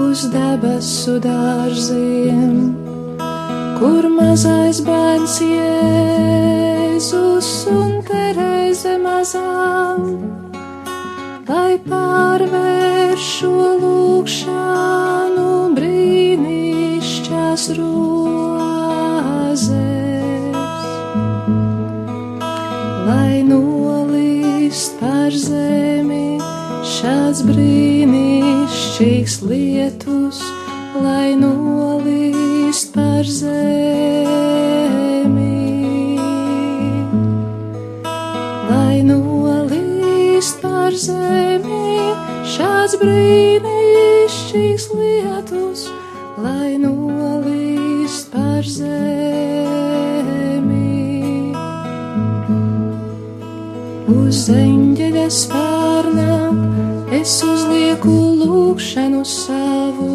uz 0.00 0.24
debesu 0.32 1.14
dārziem, 1.22 2.74
kur 3.78 4.10
mazais 4.16 4.82
bērns 4.88 5.38
Jēzus 5.46 6.90
un 7.70 8.02
Terēze 8.10 8.98
mazām. 9.06 10.18
Lai 11.46 11.78
pārvērš 11.86 13.22
šo 13.38 13.54
lūkšanu 13.84 15.48
brīnišķās 17.58 17.74
rozes, 17.78 19.62
lai 23.08 23.42
nolīst 23.42 24.94
par 25.00 25.32
zemi 25.34 26.38
šāds 26.86 27.42
brīnišķīgs 27.48 29.40
lietus, 29.42 30.38
lai 31.02 31.34
nolīst 31.34 32.94
par 32.94 33.24
zemi. 33.26 33.48
Lai 38.70 39.02
nolīst 39.02 40.62
par 40.62 40.92
zemi 40.94 42.14
šāds 42.54 42.94
brīnišķīgs 43.02 44.92
lietus, 44.94 45.88
lai 46.38 46.78
nolīst 46.78 46.87
pār 48.58 48.66
zemi. 48.66 50.02
Uz 54.10 54.48
eņģeļa 54.50 55.26
spārnām 55.30 56.58
es 57.14 57.36
uzlieku 57.46 58.16
lūkšanu 58.40 59.22
savu, 59.22 60.10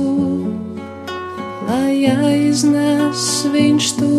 lai 1.70 2.04
aiznes 2.12 3.48
viņš 3.54 3.92
to 4.02 4.12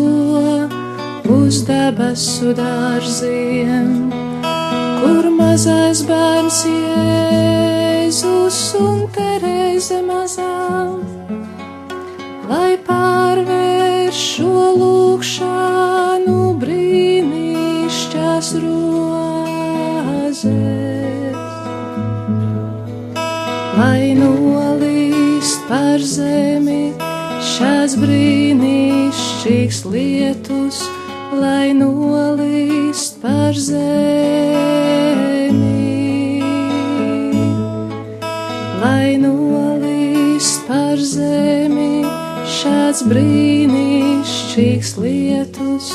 uz 1.37 1.61
debesu 1.69 2.53
dārziem, 2.57 4.09
kur 5.03 5.29
mazais 5.37 6.01
bērns 6.09 6.65
Jēzus 6.73 8.61
un 8.81 9.05
Terēze 9.13 10.01
mazām. 10.09 11.04
Šo 14.35 14.63
lūgšanu 14.75 16.39
brīnišķās 16.59 18.49
rozes, 18.65 20.41
lai 23.79 24.11
nolīst 24.19 25.63
par 25.69 26.03
zemi 26.03 26.81
šās 27.53 27.95
brīnišķīgas 28.03 29.79
lietus 29.95 30.83
lai 31.39 31.71
nolīst 31.77 33.17
par 33.23 33.55
zemi, 33.55 33.81
lai 38.83 39.15
nolīst 39.23 40.67
par 40.67 40.97
zemi 41.13 42.03
šāds 42.59 43.01
brīnišķīgs 44.55 44.91
lietus, 45.03 45.89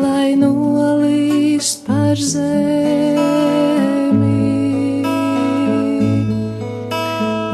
lai 0.00 0.32
nolīst 0.36 1.84
par 1.84 2.16
zemi. 2.16 2.46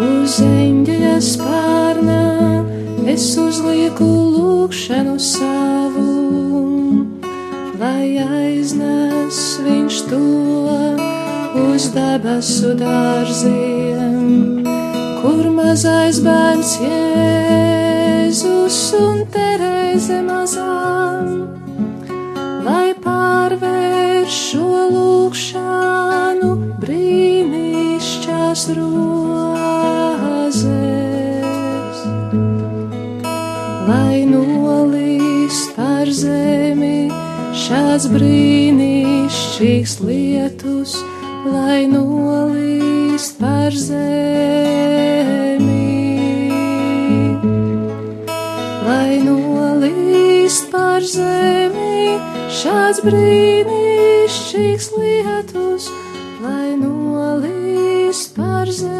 Uz 0.05 0.36
eņģeļa 0.44 1.16
spārnā 1.26 2.22
es 3.11 3.26
uzlieku 3.38 4.07
lūgšanu 4.07 5.18
savu 5.18 6.07
lai 7.80 8.18
aiznes 8.22 9.59
viņš 9.64 10.00
to 10.07 10.22
uz 11.66 11.90
debesu 11.94 12.76
dārziem, 12.78 14.62
kur 15.18 15.50
mazais 15.59 16.22
bērns 16.22 16.78
Jēzus 16.86 18.80
un 19.02 19.24
Terēze 19.95 20.16
mazām, 20.26 21.26
lai 22.66 22.90
pārvērš 22.99 24.38
šo 24.49 24.70
lūkšanu 24.90 26.49
brīnišķās 26.82 28.64
rozes, 28.74 30.59
lai 33.86 34.26
nolīst 34.32 35.78
par 35.78 36.11
zemi 36.11 37.07
šāds 37.62 38.11
brīnišķīgs 38.16 39.95
lietus, 40.03 40.99
lai 41.47 41.86
nolīst 41.95 43.38
par 43.38 43.70
zemi, 43.70 44.53
brīnišķīgs 53.05 54.88
lietus, 54.96 55.88
lai 56.40 56.72
nolīst 56.80 58.34
par 58.38 58.70
zemi. 58.72 58.94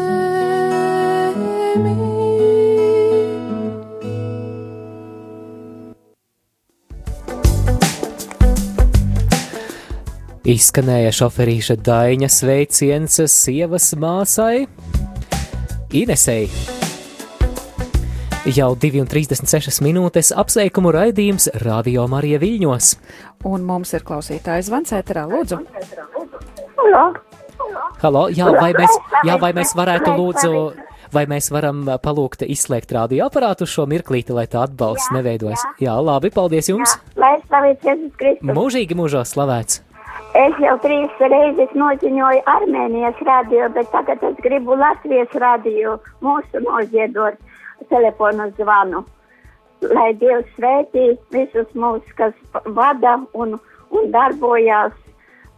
Izskanēja 10.45 11.09
šoferīša 11.17 11.75
Daņa 11.81 12.29
sveiciens 12.29 13.17
sievas 13.33 13.89
māsai 13.97 14.67
Inesei. 15.95 16.84
Jau 18.45 18.75
2,36 18.77 19.79
minūtes 19.81 20.27
apsveikumu 20.37 20.91
raidījums 20.93 21.47
Radio 21.63 22.03
Marija 22.05 22.37
Viļņos. 22.37 22.89
Un 23.49 23.63
mums 23.65 23.95
ir 23.97 24.03
klausītājs 24.05 24.67
zvans 24.67 24.93
ēterā, 24.93 25.23
lūdzu. 25.31 25.57
Halo. 26.77 27.05
Halo, 28.03 28.21
jā, 28.29 28.51
vai 28.53 28.69
mēs, 28.77 28.99
jā, 29.25 29.39
vai 29.41 29.49
mēs 29.57 29.73
varētu 29.73 30.13
lūdzu, 30.19 30.61
vai 31.15 31.23
mēs 31.31 31.49
varam 31.55 31.81
palūgt 32.03 32.45
izslēgt 32.45 32.93
radioaparātu 32.93 33.65
šo 33.65 33.87
mirklīti, 33.89 34.35
lai 34.37 34.45
tā 34.45 34.67
atbalsts 34.67 35.09
neveidojas? 35.17 35.65
Jā, 35.81 35.97
labi, 35.97 36.29
paldies 36.29 36.69
jums. 36.69 36.99
Lai 37.17 37.39
slavēts 37.47 37.89
Jēzus 37.89 38.13
Kristus. 38.21 38.53
Mūžīgi 38.53 38.99
mūžos 39.01 39.33
slavēts. 39.33 39.81
Es 40.37 40.61
jau 40.61 40.77
trīs 40.85 41.25
reizes 41.33 41.73
noziņoju 41.73 42.45
Armēnijas 42.53 43.25
radio, 43.25 43.73
bet 43.73 43.89
tagad 43.89 44.21
es 44.29 44.37
gribu 44.45 44.77
Latvijas 44.77 45.33
radio 45.41 45.97
mūsu 46.21 46.61
noziedot 46.61 47.41
telefonu 47.91 48.49
zvanu. 48.59 49.03
Lai 49.85 50.11
Dievs 50.17 50.47
svētī 50.55 51.13
visus 51.33 51.67
mūs, 51.77 52.03
kas 52.17 52.33
vada 52.77 53.17
un, 53.37 53.57
un 53.91 54.11
darbojās, 54.13 54.95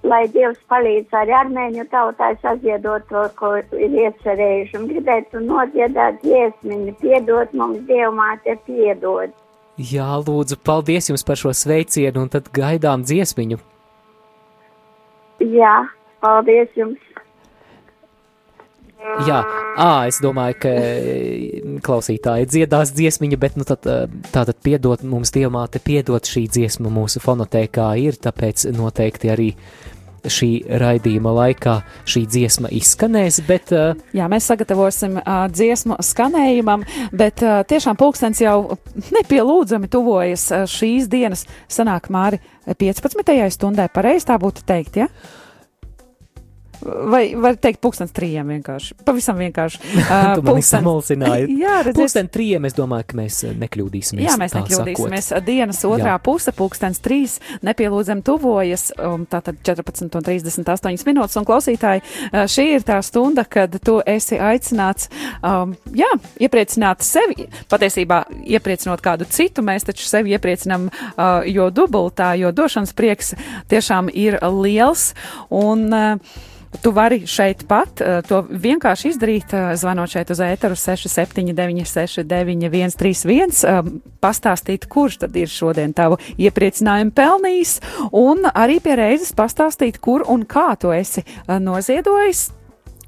lai 0.04 0.26
Dievs 0.34 0.60
palīdz 0.72 1.16
arī 1.16 1.36
armēņu 1.38 1.88
tautai 1.92 2.34
saziedot 2.42 3.06
to, 3.12 3.24
ko 3.40 3.54
ir 3.62 3.98
iecerējuši. 4.04 4.78
Un 4.80 4.88
gribētu 4.92 5.44
nodziedāt 5.46 6.22
dziesmiņu, 6.26 6.96
piedot 7.02 7.54
mums 7.54 7.84
Dievmāte 7.90 8.58
piedod. 8.68 9.36
Jā, 9.78 10.10
lūdzu, 10.26 10.58
paldies 10.66 11.12
jums 11.12 11.24
par 11.24 11.38
šo 11.38 11.54
sveicienu 11.54 12.26
un 12.26 12.32
tad 12.34 12.50
gaidām 12.56 13.04
dziesmiņu. 13.06 13.60
Jā, 15.46 15.76
paldies 16.26 16.74
jums! 16.76 17.07
Jā, 19.28 19.42
à, 19.80 19.90
es 20.10 20.20
domāju, 20.22 20.58
ka 20.62 20.72
klausītāji 21.86 22.50
dziedās 22.52 22.94
dziesmiņu, 22.98 23.40
bet 23.42 23.58
nu 23.60 23.66
tad, 23.68 23.86
tātad 24.34 24.58
piedot 24.66 25.04
mums 25.08 25.32
dievmāte, 25.36 25.82
piedot 25.84 26.28
šī 26.28 26.48
dziesma 26.52 26.92
mūsu 26.94 27.22
fonotēkā 27.24 27.92
ir, 28.04 28.20
tāpēc 28.22 28.68
noteikti 28.78 29.32
arī 29.34 29.52
šī 30.28 30.50
raidījuma 30.82 31.32
laikā 31.36 31.78
šī 32.10 32.24
dziesma 32.30 32.72
izskanēs, 32.76 33.40
bet... 33.48 33.72
Uh, 33.76 33.98
Jā, 34.18 34.28
mēs 34.32 34.48
sagatavosim 34.50 35.20
uh, 35.22 35.48
dziesmu 35.52 36.00
skanējumam, 36.04 36.86
bet 37.16 37.44
uh, 37.46 37.62
tiešām 37.68 38.00
pulkstens 38.00 38.42
jau 38.44 38.78
nepielūdzami 39.16 39.90
tuvojas 39.94 40.48
uh, 40.52 40.68
šīs 40.70 41.10
dienas 41.12 41.46
sanāk 41.72 42.12
māri 42.14 42.42
15. 42.68 43.36
stundē, 43.56 43.88
pareizi 43.94 44.30
tā 44.30 44.40
būtu 44.42 44.66
teikt, 44.68 45.04
ja? 45.04 45.12
Vai 46.88 47.22
var 47.36 47.58
teikt, 47.60 47.82
pūkstens 47.84 48.14
trījiem 48.16 48.54
vienkārši? 48.56 48.98
Pavisam 49.08 49.40
vienkārši. 49.42 49.84
Uh, 50.08 50.38
tu 50.38 50.44
mani 50.46 50.62
samulsināji. 50.64 51.48
Jā, 51.64 51.82
redzies. 51.84 51.98
Pūkstens 51.98 52.32
trījiem, 52.32 52.64
es 52.70 52.76
domāju, 52.78 53.04
ka 53.10 53.18
mēs 53.20 53.40
nekļūdīsimies. 53.60 54.24
Jā, 54.24 54.36
mēs 54.40 54.54
nekļūdīsimies. 54.56 55.26
Sakot. 55.34 55.46
Dienas 55.48 55.82
otrā 55.90 56.14
Jā. 56.14 56.22
puse, 56.24 56.54
pūkstens 56.56 57.02
trīs, 57.04 57.36
nepielūdzam 57.66 58.22
tuvojas, 58.26 58.86
um, 59.04 59.26
tātad 59.30 59.60
14 59.68 60.16
un 60.16 60.26
38 60.30 61.08
minūtes. 61.10 61.38
Un 61.42 61.48
klausītāji, 61.50 62.06
šī 62.54 62.68
ir 62.78 62.88
tā 62.88 63.02
stunda, 63.06 63.44
kad 63.44 63.76
tu 63.84 63.98
esi 64.08 64.40
aicināts, 64.40 65.12
um, 65.42 65.76
jā, 65.98 66.10
iepriecināt 66.48 67.04
sevi. 67.06 67.50
Patiesībā 67.72 68.24
iepriecinot 68.48 69.04
kādu 69.04 69.28
citu, 69.34 69.66
mēs 69.66 69.88
taču 69.90 70.08
sevi 70.08 70.38
iepriecinam, 70.38 70.88
uh, 70.88 71.42
jo 71.48 71.68
dubultā, 71.74 72.32
jo 72.40 72.54
došanas 72.56 72.96
prieks 72.98 73.34
tiešām 73.72 74.14
ir 74.14 74.40
liels. 74.62 75.12
Un, 75.52 75.90
uh, 75.92 76.54
Tu 76.84 76.92
vari 76.92 77.22
šeit 77.28 77.64
pat 77.68 78.02
uh, 78.04 78.20
to 78.28 78.42
vienkārši 78.50 79.14
izdarīt, 79.14 79.54
uh, 79.56 79.72
zvanot 79.80 80.12
šeit 80.12 80.32
uz 80.34 80.42
ēteru 80.44 80.76
679, 80.78 81.88
691, 81.88 82.98
31, 83.00 83.56
uh, 83.64 83.94
pastāstīt, 84.24 84.90
kurš 84.92 85.22
tad 85.24 85.40
ir 85.40 85.52
šodien 85.52 85.96
tavu 85.98 86.20
iepriecinājumu 86.36 87.16
pelnījis, 87.18 87.78
un 88.12 88.46
arī 88.52 88.82
pie 88.84 89.00
reizes 89.00 89.34
pastāstīt, 89.38 90.02
kur 90.04 90.28
un 90.28 90.46
kā 90.50 90.70
tu 90.80 90.92
esi 90.96 91.24
noziedojis 91.48 92.50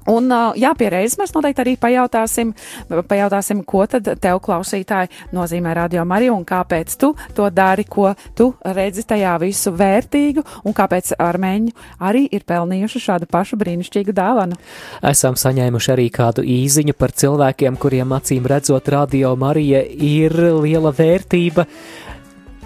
Un, 0.08 0.32
jā, 0.56 0.70
pie 0.78 0.88
reizes 0.92 1.18
mēs 1.20 1.34
noteikti 1.34 1.60
arī 1.60 1.74
pajautāsim, 1.80 2.54
pajautāsim, 2.88 3.60
ko 3.68 3.84
tad 3.90 4.08
tev 4.22 4.40
klausītāji 4.40 5.10
nozīmē 5.36 5.74
radio 5.76 6.06
Marija 6.08 6.32
un 6.32 6.46
kāpēc 6.48 6.96
tu 7.00 7.12
to 7.36 7.50
dari, 7.52 7.84
ko 7.84 8.14
tu 8.36 8.50
redzi 8.64 9.04
tajā 9.04 9.36
visu 9.42 9.74
vērtīgu 9.76 10.44
un 10.64 10.76
kāpēc 10.76 11.12
armēņi 11.20 11.74
arī 12.00 12.26
ir 12.32 12.46
pelnījuši 12.48 13.04
šādu 13.06 13.28
pašu 13.30 13.60
brīnišķīgu 13.60 14.16
dāvanu. 14.16 14.56
Esam 15.04 15.36
saņēmuši 15.36 15.92
arī 15.92 16.08
kādu 16.14 16.44
īziņu 16.48 16.96
par 16.96 17.12
cilvēkiem, 17.12 17.76
kuriem 17.80 18.16
acīm 18.16 18.48
redzot 18.48 18.88
radio 18.88 19.34
Marija 19.36 19.84
ir 19.84 20.34
liela 20.62 20.94
vērtība. 20.96 21.66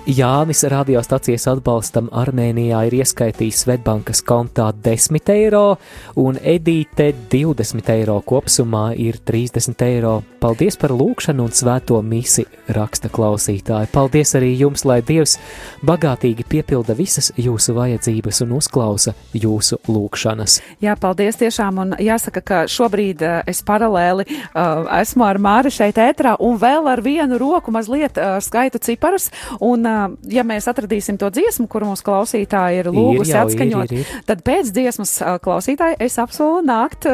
Jānis 0.05 0.61
radiostacijas 0.69 1.47
atbalstam 1.49 2.11
Armēnijā 2.13 2.83
ir 2.91 2.95
ieskaitījis 2.99 3.63
Svetbankas 3.63 4.21
kontā 4.21 4.67
10 4.85 5.31
eiro, 5.33 5.79
un 6.21 6.37
Edīte 6.37 7.07
20 7.33 7.89
eiro 7.95 8.19
kopsumā 8.21 8.91
ir 9.01 9.17
30 9.25 9.81
eiro. 9.87 10.19
Paldies 10.45 10.77
par 10.77 10.93
lūkšanu 10.93 11.47
un 11.49 11.55
svēto 11.57 12.03
misi, 12.05 12.45
raksta 12.69 13.09
klausītāji. 13.09 13.89
Paldies 13.95 14.35
arī 14.37 14.51
jums, 14.61 14.85
lai 14.85 14.99
Dievs 15.01 15.39
bagātīgi 15.81 16.45
piepilda 16.53 16.93
visas 16.99 17.31
jūsu 17.41 17.73
vajadzības 17.79 18.43
un 18.45 18.53
uzklausa 18.59 19.17
jūsu 19.33 19.81
lūkšanas. 19.89 20.59
Jā, 20.85 20.99
paldies 21.01 21.41
tiešām, 21.41 21.81
un 21.81 21.97
jāsaka, 21.97 22.45
ka 22.45 22.61
šobrīd 22.69 23.25
uh, 23.25 23.41
es 23.49 23.65
paralēli 23.65 24.29
uh, 24.29 24.85
esmu 25.01 25.25
ar 25.31 25.41
Māri 25.41 25.73
šeit 25.73 25.97
ētrā, 25.97 26.37
un 26.45 26.61
vēl 26.61 26.93
ar 26.93 27.01
vienu 27.01 27.41
roku 27.41 27.73
mazliet 27.73 28.21
uh, 28.21 28.37
skaitu 28.45 28.85
ciparus, 28.85 29.31
un 29.65 29.89
uh, 29.89 29.94
ja 30.31 30.45
mēs 30.47 30.69
atradīsim 30.71 31.19
to 31.21 31.29
dziesmu, 31.35 31.67
kuru 31.71 31.91
mums 31.91 32.03
klausītāji 32.05 32.83
ir 32.83 32.91
lūgusi 32.95 33.35
atskaņot, 33.39 33.93
ir, 33.93 34.03
ir, 34.03 34.05
ir. 34.05 34.23
tad 34.29 34.43
pēc 34.47 34.71
dziesmas 34.75 35.17
klausītāji 35.45 35.99
es 36.05 36.19
apsolu 36.23 36.63
nākt 36.67 37.09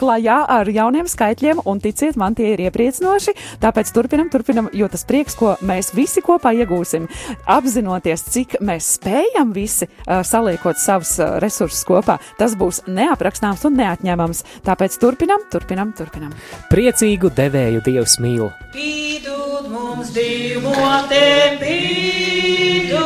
klajā 0.00 0.38
ar 0.56 0.70
jauniem 0.72 1.08
skaitļiem, 1.10 1.62
un 1.68 1.82
ticiet, 1.82 2.18
man 2.20 2.36
tie 2.38 2.52
ir 2.54 2.64
iepriecinoši. 2.66 3.34
Tāpēc 3.62 3.92
turpinam, 3.94 4.30
turpinam, 4.32 4.70
jo 4.76 4.88
tas 4.92 5.06
prieks, 5.08 5.36
ko 5.38 5.54
mēs 5.66 5.92
visi 5.96 6.22
kopā 6.24 6.54
iegūsim, 6.62 7.08
apzinoties, 7.50 8.26
cik 8.32 8.58
mēs 8.64 8.94
spējam 8.98 9.54
visi 9.56 9.88
saliekot 10.06 10.80
savus 10.80 11.16
resursus 11.42 11.84
kopā, 11.88 12.18
tas 12.40 12.56
būs 12.58 12.84
neaprakstāms 12.88 13.66
un 13.68 13.78
neatņemams. 13.80 14.44
Tāpēc 14.66 14.98
turpinam, 15.02 15.46
turpinam, 15.52 15.94
turpinam. 15.96 16.34
Priecīgu 16.72 17.32
devēju 17.36 17.84
Dievs 17.86 18.18
mīl! 18.22 18.50
Pīdod 18.72 19.41
mums 19.92 20.08
divotē, 20.16 21.60
pīdod, 21.60 23.02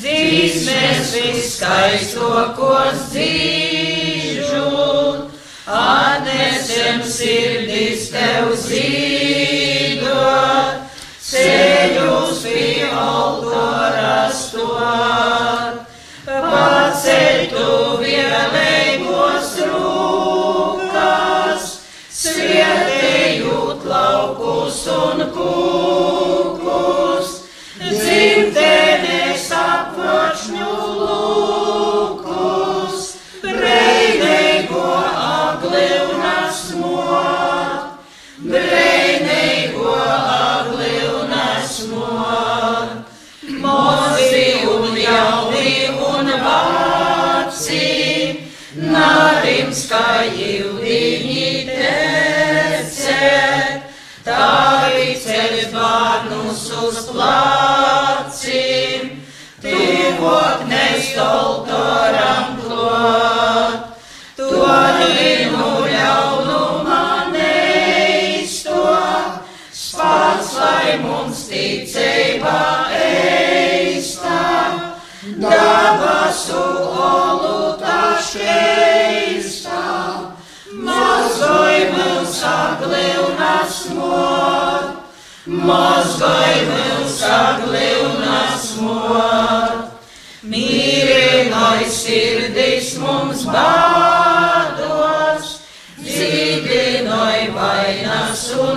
dzīsmēs 0.00 1.12
viskaisokos 1.14 3.04
dzīžot, 3.12 5.20
atnesem 5.70 6.98
sirdis 7.06 8.10
tev 8.10 8.50
zīdot, 8.64 10.10
ceļus 11.30 12.42
pie 12.48 12.90
altora 12.90 14.26
stot, 14.34 15.86
paceļ 16.26 17.46
tu 17.54 17.89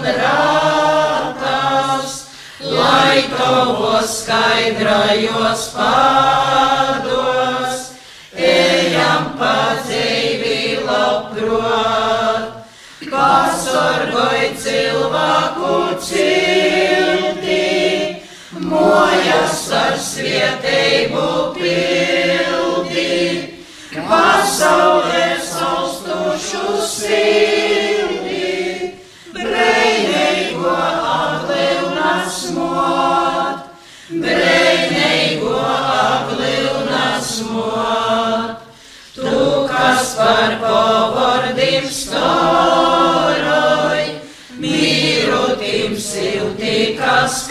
rātās, 0.06 2.12
lai 2.60 3.24
tavos 3.32 4.24
skaidrajos 4.24 5.64
pādos, 5.76 7.76
ejam 8.36 9.34
pa 9.40 9.56
dzīvi 9.86 10.60
labprot, 10.88 12.46
pasargoj 13.10 14.42
cilvēku 14.64 15.74
cilti, 16.08 17.62
mojas 18.68 19.68
ar 19.84 19.96
svietēju 20.02 21.28
pildi, 21.58 23.20
pasaulē 24.10 25.28
saustušu 25.50 26.68
sildi, 26.88 27.63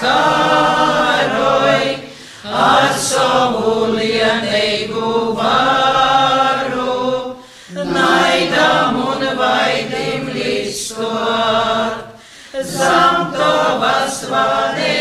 karoj, 0.02 1.84
ar 2.66 2.88
savu 3.06 3.74
lienīgu 3.96 5.12
varu, 5.38 6.96
naidam 7.96 9.02
un 9.08 9.26
vaidim 9.42 10.32
listot, 10.38 12.02
zem 12.76 13.22
tavas 13.38 14.24
vadības 14.32 14.91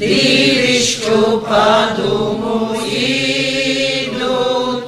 dīvišķu 0.00 1.16
padumu 1.44 2.78
īdot, 2.88 4.86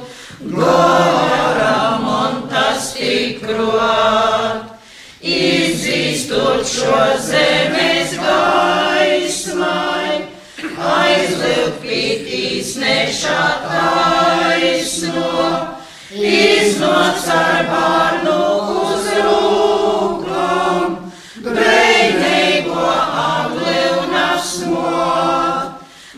goram 0.55 2.07
un 2.13 2.39
tas 2.49 2.87
tikrot, 2.97 4.71
izzīstot 5.21 6.65
šo 6.65 7.03
zemes 7.27 8.17
gaismai, 8.23 10.25
aizliet 10.95 11.77
pitīs 11.85 12.73
nešā 12.81 13.45
taisno, 13.69 15.37
iznots 16.33 17.29
ar 17.37 17.69
bārnu 17.69 18.62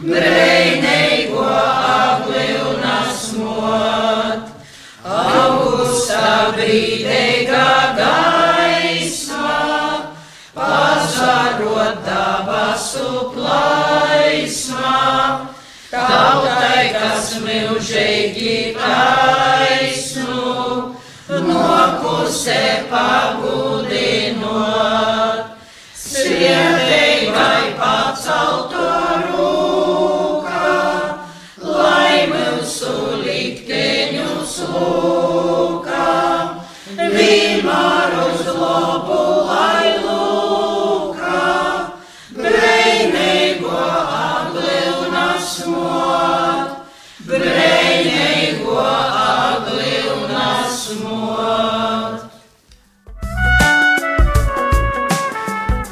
Mre 0.05 0.64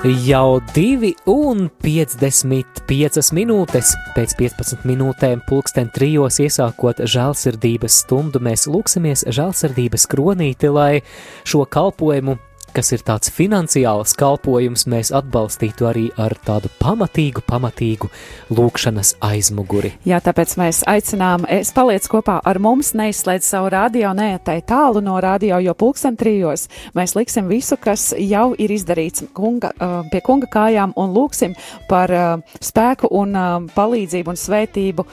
Jau 0.04 0.60
2 0.76 1.14
un 1.32 1.70
55 1.80 3.30
minūtes. 3.32 3.94
Pēc 4.12 4.34
15 4.36 4.84
minūtēm 4.84 5.40
pulksten 5.48 5.88
trijos 5.96 6.42
iesākot 6.44 7.00
žēlsirdības 7.08 8.02
stundu 8.04 8.42
mēs 8.44 8.68
lūksimies 8.68 9.24
žēlsirdības 9.32 10.04
kronīti, 10.12 10.68
lai 10.76 11.06
šo 11.48 11.64
kalpojumu 11.64 12.36
kas 12.74 12.92
ir 12.96 13.04
tāds 13.06 13.32
finansiāls 13.34 14.16
kalpojums, 14.18 14.88
mēs 14.90 15.12
atbalstītu 15.16 15.88
arī 15.90 16.06
ar 16.20 16.34
tādu 16.46 16.72
pamatīgu, 16.82 17.44
pamatīgu 17.48 18.10
lūkšanas 18.54 19.16
aizmuguri. 19.24 19.94
Jā, 20.10 20.20
tāpēc 20.24 20.56
mēs 20.60 20.82
aicinām, 20.90 21.46
es 21.52 21.72
paliec 21.76 22.08
kopā 22.10 22.40
ar 22.44 22.60
mums, 22.64 22.94
neizslēdz 22.98 23.48
savu 23.48 23.70
radio, 23.74 24.14
neatai 24.18 24.60
tālu 24.68 25.04
no 25.06 25.20
radio, 25.24 25.60
jo 25.64 25.76
pulksten 25.78 26.18
trijos 26.20 26.68
mēs 26.98 27.16
liksim 27.18 27.50
visu, 27.52 27.78
kas 27.82 28.12
jau 28.18 28.52
ir 28.58 28.74
izdarīts 28.74 29.28
kunga, 29.38 29.74
pie 30.12 30.24
kunga 30.26 30.50
kājām 30.52 30.96
un 31.00 31.14
lūksim 31.14 31.54
par 31.90 32.12
spēku 32.58 33.12
un 33.14 33.38
palīdzību 33.76 34.34
un 34.34 34.40
svētību 34.40 35.08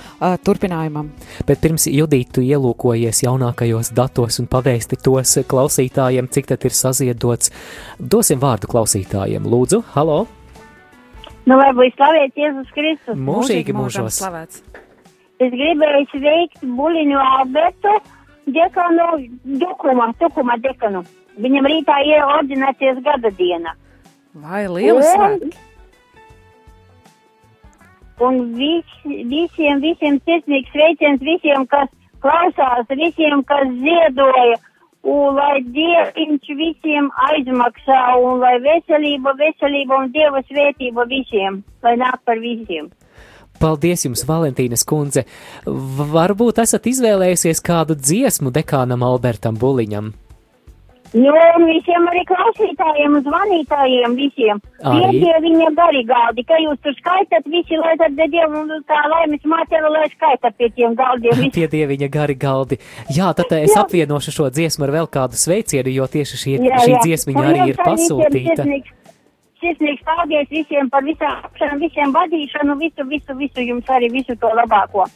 turpinājumam. 0.47 1.13
Bet 1.49 1.61
pirms 1.65 1.89
Judītu 1.91 2.45
ielūkojies 2.47 3.25
jaunākajos 3.27 3.93
datos 3.97 4.41
un 4.41 4.49
pavēsti 4.51 5.01
tos 5.05 5.37
klausītājiem, 5.51 6.31
cik 6.33 6.53
tad 6.53 6.65
ir 6.69 6.77
saziedots 6.77 7.50
minūtes. 7.51 7.99
Dosim 8.01 8.41
vārdu 8.41 8.69
klausītājiem. 8.71 9.45
Lūdzu, 9.45 9.83
halo! 9.95 10.27
Nu, 11.47 11.57
lai 11.57 11.73
būtu 11.75 11.97
slavēts 11.97 12.37
Jēzus 12.37 12.73
Kristus. 12.75 13.17
Mūžīgi 13.17 13.73
mūžos. 13.75 14.19
slavēts. 14.21 14.63
Es 15.41 15.51
gribēju 15.51 16.07
sveikt 16.13 16.61
Buliņu 16.63 17.19
Albertu, 17.19 17.95
dekanu, 18.47 19.29
Dukuma, 19.45 20.13
Tukuma 20.19 20.57
dekanu. 20.61 21.03
Viņam 21.41 21.67
rītā 21.67 21.97
ir 22.05 22.23
ordinācijas 22.27 23.01
gada 23.03 23.31
diena. 23.31 23.75
Vai 24.35 24.69
liela 24.69 25.01
svētki? 25.01 25.57
Un 28.21 28.53
vis, 28.53 28.85
visiem, 29.05 29.81
visiem 29.81 30.21
sirsnīgs 30.21 30.69
sveiciens 30.75 31.23
visiem, 31.25 31.65
kas 31.67 31.89
klausās, 32.21 32.85
visiem, 32.93 33.41
kas 33.49 33.65
ziedoja 33.81 34.59
un 35.03 35.37
lai 35.37 35.61
Dievs 35.65 36.49
visiem 36.61 37.11
aizmaksā, 37.31 38.01
un 38.21 38.41
lai 38.43 38.57
veselība, 38.65 39.35
veselība 39.39 40.03
un 40.03 40.11
Dieva 40.15 40.43
svētība 40.49 41.07
visiem, 41.09 41.63
lai 41.83 41.97
nāk 42.01 42.21
par 42.25 42.41
visiem. 42.43 42.91
Paldies 43.61 44.07
jums, 44.07 44.25
Valentīnas 44.25 44.87
kundze! 44.89 45.27
Varbūt 45.67 46.63
esat 46.63 46.87
izvēlējusies 46.89 47.61
kādu 47.61 47.97
dziesmu 47.99 48.53
dekānam 48.57 49.05
Albertam 49.05 49.59
Buliņam? 49.61 50.15
Nu, 51.11 51.31
un 51.35 51.65
visiem 51.67 52.05
arī 52.07 52.21
klausītājiem, 52.29 53.17
zvanītājiem, 53.27 54.13
visiem. 54.15 54.61
Tie 54.79 55.33
viņa 55.43 55.71
garīgādi, 55.75 56.45
ka 56.47 56.59
jūs 56.63 56.79
tur 56.85 56.95
skaitat 57.01 57.49
visi, 57.51 57.75
lai 57.81 57.97
tad 57.99 58.15
Dievu 58.15 58.63
tā 58.87 59.01
laimes 59.11 59.43
mātēva, 59.43 59.91
lai 59.91 60.05
skaita 60.13 60.53
pie 60.55 60.69
tiem 60.77 60.95
galdiem. 60.95 61.43
Tie 61.57 61.67
dieviņa 61.73 62.09
garigaldi. 62.15 62.79
Jā, 63.11 63.33
tad 63.35 63.51
es 63.59 63.75
jā. 63.75 63.83
apvienošu 63.83 64.37
šo 64.37 64.47
dziesmu 64.55 64.87
ar 64.87 64.95
vēl 65.01 65.11
kādu 65.11 65.41
sveicienu, 65.41 65.91
jo 65.99 66.07
tieši 66.15 66.41
šī, 66.45 66.57
jā, 66.69 66.79
šī 66.85 66.95
jā. 66.95 67.03
dziesmiņa 67.09 67.47
arī 67.49 67.67
ir 67.73 67.83
pasūtīta. 67.83 68.69
Sirsnīgs 69.61 70.07
paldies 70.07 70.47
visiem 70.49 70.89
par 70.95 71.03
visām, 71.05 71.43
visiem 71.83 72.15
vadīšanu, 72.15 72.79
visu, 72.81 73.05
visu, 73.11 73.35
visu 73.37 73.67
jums 73.67 73.91
arī 73.93 74.09
visu 74.15 74.39
to 74.41 74.55
labāko. 74.57 75.11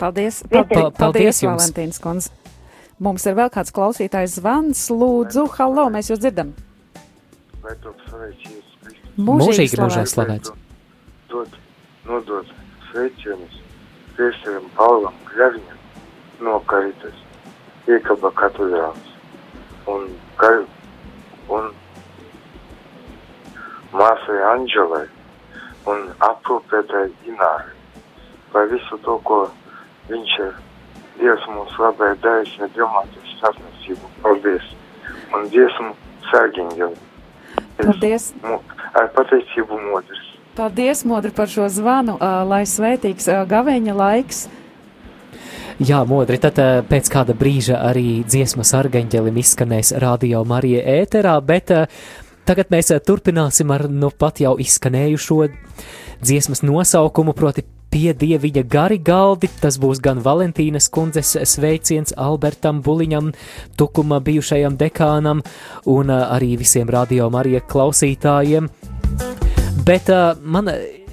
Paldies, 0.00 0.44
paldies, 0.46 0.78
paldies, 0.78 1.00
paldies 1.02 1.42
Valentīnas 1.44 2.00
kundze. 2.00 2.30
Mums 3.00 3.24
ir 3.24 3.32
vēl 3.38 3.48
kāds 3.48 3.72
klausītājs 3.72 4.34
zvans. 4.36 4.82
Lūdzu, 4.92 5.46
halo, 5.56 5.86
mēs 5.92 6.10
jūs 6.10 6.20
dzirdam. 6.20 6.50
Mūžīgi 9.16 9.80
mūžīgi 9.80 10.10
slavēts. 10.12 10.52
Dod, 11.32 11.56
nodod 12.04 12.52
sveicienus 12.90 13.56
priesterim 14.18 14.68
Paulam 14.76 15.16
Gļaviņam 15.30 16.44
no 16.44 16.58
Karitas, 16.68 17.16
Iekaba 17.88 18.34
katedrāls 18.36 19.10
un, 19.88 20.08
kar, 20.36 20.60
un 21.48 21.70
māsai 23.96 24.40
Anģelai 24.52 25.06
un 25.88 26.10
aprūpētai 26.28 27.06
Inārai 27.32 27.78
par 28.52 28.68
visu 28.68 29.00
to, 29.06 29.16
ko 29.24 29.46
viņš 30.10 30.42
ir 30.44 30.58
Dievs 31.20 31.44
mums 31.52 31.74
labēja 31.76 32.16
devis 32.24 32.52
nedomāties 32.62 33.34
starpniecību. 33.38 34.08
Paldies! 34.24 34.70
Un 35.36 35.46
dziesmu 35.52 35.92
sērgiņģeli. 36.30 36.96
Paldies! 37.80 38.30
Ar 38.96 39.10
pateicību 39.16 39.78
modrs. 39.90 40.22
Paldies, 40.56 41.04
modri, 41.06 41.30
par 41.36 41.48
šo 41.48 41.68
zvanu, 41.70 42.16
lai 42.20 42.64
svētīgs 42.66 43.28
gaveņa 43.48 43.94
laiks. 43.96 44.46
Jā, 45.80 46.02
modri, 46.04 46.36
tad 46.42 46.58
pēc 46.90 47.08
kāda 47.12 47.36
brīža 47.38 47.78
arī 47.88 48.20
dziesmas 48.28 48.74
argaņģelim 48.76 49.38
izskanēs 49.40 49.94
Radio 50.02 50.42
Marija 50.44 50.82
ēterā, 50.98 51.38
bet 51.40 51.72
tagad 52.48 52.72
mēs 52.74 52.92
turpināsim 53.06 53.72
ar 53.72 53.86
nu 53.88 54.10
pat 54.12 54.42
jau 54.42 54.56
izskanējušo 54.60 55.38
dziesmas 56.20 56.64
nosaukumu, 56.66 57.32
proti 57.36 57.64
pie 57.90 58.14
dieviņa 58.14 58.64
gari 58.70 58.98
galdi. 59.02 59.50
Tas 59.60 59.78
būs 59.82 60.00
gan 60.02 60.22
Valentīnas 60.24 60.88
kundzes 60.92 61.36
sveiciens 61.52 62.14
Albertam 62.16 62.80
Buliņam, 62.86 63.32
Tukuma 63.76 64.20
bijušajam 64.24 64.78
dekānam 64.80 65.42
un 65.90 66.14
arī 66.14 66.56
visiem 66.60 66.90
radio 66.90 67.30
Marija 67.30 67.60
klausītājiem. 67.60 68.70
Bet 69.86 70.10
uh, 70.12 70.36
man 70.42 70.70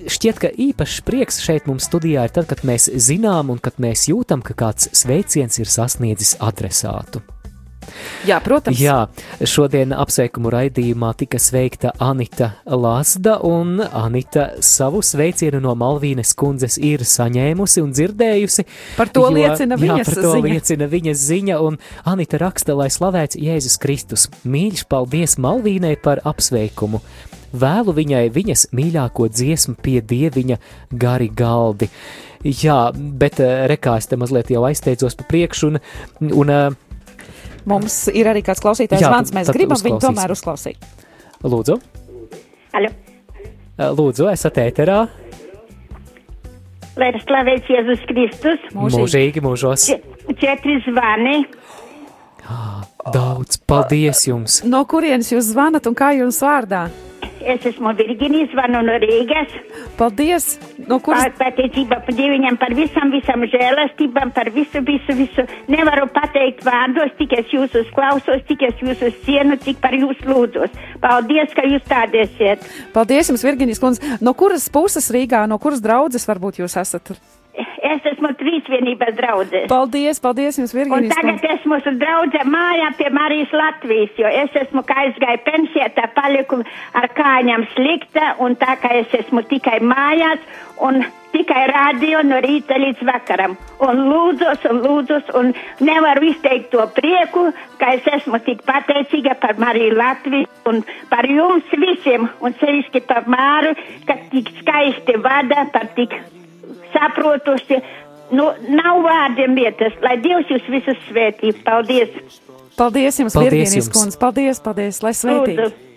šķiet, 0.08 0.42
ka 0.42 0.52
īpašs 0.52 1.02
prieks 1.08 1.42
šeit 1.44 1.68
mums 1.70 1.88
studijā 1.90 2.28
ir 2.28 2.36
tad, 2.36 2.50
kad 2.52 2.64
mēs 2.68 2.90
zinām 3.08 3.52
un 3.54 3.62
kad 3.64 3.80
mēs 3.82 4.08
jūtam, 4.12 4.44
ka 4.46 4.56
kāds 4.58 4.92
sveiciens 4.96 5.60
ir 5.62 5.72
sasniedzis 5.72 6.38
adresātu. 6.44 7.24
Jā, 8.28 8.40
protams. 8.44 8.80
Jā, 8.82 8.98
šodien 9.42 9.94
apsveikumu 9.96 10.52
raidījumā 10.54 11.14
tika 11.20 11.40
sveikta 11.42 11.94
Anita 12.04 12.52
Lasda, 12.66 13.38
un 13.48 13.80
Anita 13.86 14.50
savu 14.64 15.04
sveicienu 15.06 15.62
no 15.64 15.76
Malvīnes 15.80 16.34
kundzes 16.38 16.80
ir 16.82 17.06
saņēmusi 17.08 17.84
un 17.84 17.94
dzirdējusi. 17.96 18.68
Par 18.98 19.12
to 19.14 19.28
jo, 19.28 19.34
liecina 19.38 19.80
viņas 19.80 20.04
jā, 20.04 20.10
par 20.10 20.20
to 20.20 20.36
ziņa. 20.36 20.52
liecina 20.52 20.90
viņas 20.92 21.24
ziņa, 21.30 21.62
un 21.64 21.80
Anita 22.10 22.42
raksta, 22.42 22.76
lai 22.78 22.90
slavēts 22.94 23.40
Jēzus 23.40 23.80
Kristus. 23.82 24.28
Mīļš 24.48 24.88
paldies 24.92 25.38
Malvīnai 25.42 25.96
par 26.04 26.24
apsveikumu. 26.28 27.02
Vēlu 27.58 27.94
viņai 27.96 28.26
viņas 28.36 28.68
mīļāko 28.76 29.30
dziesmu 29.32 29.78
pie 29.84 30.02
dieviņa 30.04 30.58
gari 30.92 31.30
galdi. 31.32 31.88
Jā, 32.44 32.92
bet 32.94 33.40
eh, 33.42 33.66
rekā 33.72 33.98
es 34.02 34.10
te 34.10 34.20
mazliet 34.20 34.52
jau 34.54 34.66
aizsteidzos 34.68 35.18
pa 35.18 35.26
priekšu, 35.32 35.72
un, 35.72 35.80
un 36.44 36.54
Mums 37.68 38.00
ir 38.16 38.30
arī 38.32 38.44
kāds 38.48 38.64
klausītājs 38.64 39.04
zvans, 39.04 39.34
mēs 39.36 39.52
gribam 39.56 39.80
viņu 39.84 40.00
tomēr 40.06 40.32
uzklausīt. 40.34 40.84
Lūdzu. 41.44 41.78
Alo. 42.78 42.92
Lūdzu, 43.78 44.30
esat 44.32 44.58
ēterā. 44.64 45.02
Lai 46.98 47.12
slavēts 47.22 47.70
Jēzus 47.70 48.06
Kristus. 48.10 48.64
Mūžīgi, 48.74 49.02
Mūžīgi 49.04 49.44
mūžos. 49.46 49.86
Četri 50.42 50.80
zvani. 50.88 51.44
Daudz, 53.14 53.58
paldies 53.64 54.26
jums. 54.28 54.62
No 54.68 54.84
kurienes 54.90 55.30
jūs 55.32 55.54
zvanat 55.54 55.88
un 55.88 55.96
kā 55.96 56.12
jums 56.18 56.42
vārdā? 56.44 56.88
Es 57.48 57.64
esmu 57.66 57.94
Virginija, 57.96 58.50
zvanu 58.52 58.82
no 58.84 58.98
Rīgas. 59.00 59.54
Paldies! 59.96 60.48
No 60.90 60.98
kuras? 61.04 61.30
Pateicība 61.40 62.02
par 62.04 62.18
Dieviņam, 62.18 62.58
par 62.60 62.74
visam, 62.76 63.14
visam 63.14 63.46
žēlastībām, 63.48 64.34
par 64.36 64.50
visu, 64.52 64.82
visu, 64.84 65.16
visu. 65.16 65.46
Nevaru 65.72 66.10
pateikt 66.12 66.66
vārdos, 66.68 67.14
tik 67.22 67.38
es 67.38 67.54
jūs 67.54 67.78
uzklausos, 67.84 68.44
tik 68.50 68.68
es 68.68 68.84
jūs 68.84 69.06
cienu, 69.24 69.56
cik 69.64 69.80
par 69.84 69.96
jūs 69.96 70.20
lūdzos. 70.28 70.76
Paldies, 71.04 71.56
ka 71.56 71.64
jūs 71.70 71.88
tādi 71.88 72.26
esat. 72.26 72.68
Paldies 72.96 73.32
jums, 73.32 73.46
Virginijas 73.48 73.84
kundze. 73.84 74.18
No 74.20 74.36
kuras 74.36 74.68
puses 74.74 75.08
Rīgā, 75.14 75.46
no 75.48 75.62
kuras 75.62 75.84
draudzes 75.84 76.28
varbūt 76.28 76.60
jūs 76.66 76.76
esat? 76.84 77.16
Es 77.86 78.06
esmu 78.10 78.32
trīsvienības 78.40 79.14
draudzē. 79.18 79.64
Paldies, 79.70 80.20
paldies 80.24 80.58
jums, 80.58 80.74
Virginijas. 80.74 81.14
Un 81.14 81.14
tagad 81.14 81.46
es 81.54 81.68
mūsu 81.70 81.94
draudzē 82.02 82.42
mājā 82.50 82.90
pie 82.98 83.12
Marijas 83.14 83.54
Latvijas, 83.54 84.16
jo 84.18 84.32
es 84.32 84.56
esmu, 84.64 84.82
kā 84.88 85.04
aizgāju 85.06 85.44
pensijā, 85.46 85.92
tā 85.94 86.08
paliku 86.16 86.64
ar 86.98 87.10
kājām 87.18 87.68
slikta, 87.76 88.34
un 88.42 88.58
tā 88.58 88.80
kā 88.82 88.96
es 89.04 89.14
esmu 89.22 89.46
tikai 89.52 89.78
mājās, 89.86 90.42
un 90.82 91.04
tikai 91.36 91.68
radio 91.70 92.24
no 92.26 92.40
rīta 92.42 92.80
līdz 92.82 93.04
vakaram. 93.06 93.54
Un 93.86 94.02
lūdzos, 94.10 94.66
un 94.72 94.82
lūdzos, 94.82 95.30
un 95.38 95.54
nevaru 95.86 96.32
izteikt 96.32 96.72
to 96.74 96.86
prieku, 96.98 97.52
ka 97.78 97.94
es 97.98 98.10
esmu 98.18 98.42
tik 98.48 98.64
pateicīga 98.66 99.38
par 99.42 99.60
Mariju 99.62 100.00
Latviju 100.00 100.50
un 100.72 100.82
par 101.12 101.30
jums 101.30 101.78
visiem, 101.86 102.26
un 102.42 102.58
sevišķi 102.58 103.04
par 103.08 103.30
Māru, 103.30 103.76
ka 104.10 104.18
tik 104.34 104.50
skaisti 104.62 105.20
vada, 105.22 105.68
par 105.74 105.94
tik 106.00 106.18
saprotusi. 106.94 107.82
Nu, 108.36 108.50
nav 108.68 109.02
vārdiem 109.06 109.56
vietas, 109.56 109.96
lai 110.04 110.18
Dievs 110.20 110.50
jūs 110.52 110.66
visus 110.72 111.00
svētī. 111.08 111.54
Paldies! 111.64 112.16
Paldies 112.78 113.22
jums, 113.24 113.36
jums. 113.80 113.92
kundze! 113.94 114.20
Paldies, 114.20 114.64
paldies, 114.64 115.04
lai 115.06 115.16
svētī! 115.16 115.56
Lūdzu. 115.58 115.88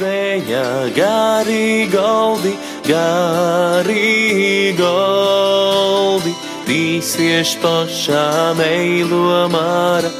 viņa 0.00 0.64
gari 0.96 1.88
goldi, 1.92 2.52
gari 2.86 4.74
goldi, 4.78 6.34
tīsieš 6.68 7.56
pašā 7.62 8.26
meilo 8.58 9.48
māra, 9.52 10.10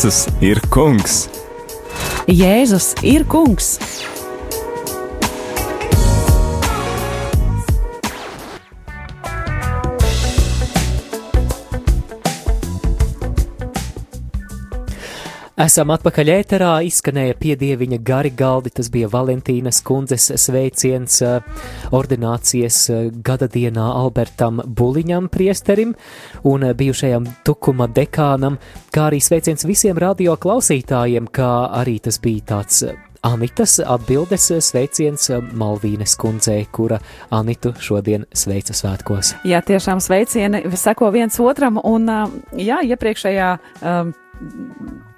Jēzus 0.09 0.25
ir 0.41 0.57
kungs! 0.73 1.15
Jēzus 2.25 2.95
ir 3.05 3.27
kungs! 3.29 3.75
Esam 15.59 15.89
atpakaļ 15.91 16.29
ēterā, 16.31 16.67
izskanēja 16.87 17.35
piedieviņa 17.35 17.97
gari 18.07 18.29
galdi, 18.31 18.71
tas 18.71 18.87
bija 18.93 19.09
Valentīnas 19.11 19.81
kundzes 19.83 20.29
sveiciens 20.39 21.17
eh, 21.19 21.65
ordinācijas 21.91 22.77
eh, 22.93 23.09
gada 23.27 23.49
dienā 23.51 23.89
Albertam 23.91 24.61
Buliņam 24.63 25.27
priesterim 25.27 25.91
un 26.47 26.63
eh, 26.63 26.71
bijušajam 26.79 27.27
tukuma 27.43 27.89
dekānam, 27.91 28.55
kā 28.95 29.09
arī 29.09 29.19
sveiciens 29.19 29.67
visiem 29.67 29.99
radio 29.99 30.37
klausītājiem, 30.39 31.27
kā 31.27 31.51
arī 31.81 31.97
tas 32.07 32.21
bija 32.23 32.47
tāds 32.53 32.79
Anitas 33.27 33.81
atbildes 33.83 34.47
sveiciens 34.63 35.27
Malvīnes 35.59 36.15
kundzei, 36.23 36.61
kura 36.71 37.01
Anitu 37.35 37.73
šodien 37.83 38.23
sveica 38.31 38.71
svētkos. 38.71 39.35
Jā, 39.43 39.59
tiešām 39.59 39.99
sveicieni 39.99 40.63
seko 40.71 41.11
viens 41.11 41.35
otram, 41.43 41.83
un 41.83 42.07
jā, 42.55 42.79
iepriekšējā. 42.95 43.51
Um, 43.83 44.15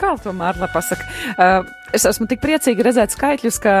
Kā 0.00 0.14
to 0.20 0.34
Mārla 0.36 0.68
pasaka? 0.72 1.06
Uh, 1.36 1.76
Es 1.94 2.02
esmu 2.08 2.26
tik 2.26 2.40
priecīga 2.42 2.82
redzēt 2.88 3.14
skaitļus, 3.14 3.56
ka, 3.62 3.74